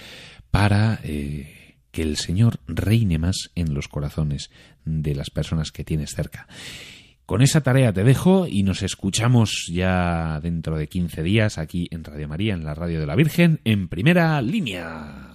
[0.50, 1.00] Para...
[1.02, 1.59] Eh,
[1.90, 4.50] que el Señor reine más en los corazones
[4.84, 6.46] de las personas que tienes cerca.
[7.26, 12.02] Con esa tarea te dejo y nos escuchamos ya dentro de 15 días aquí en
[12.02, 15.34] Radio María, en la Radio de la Virgen, en primera línea.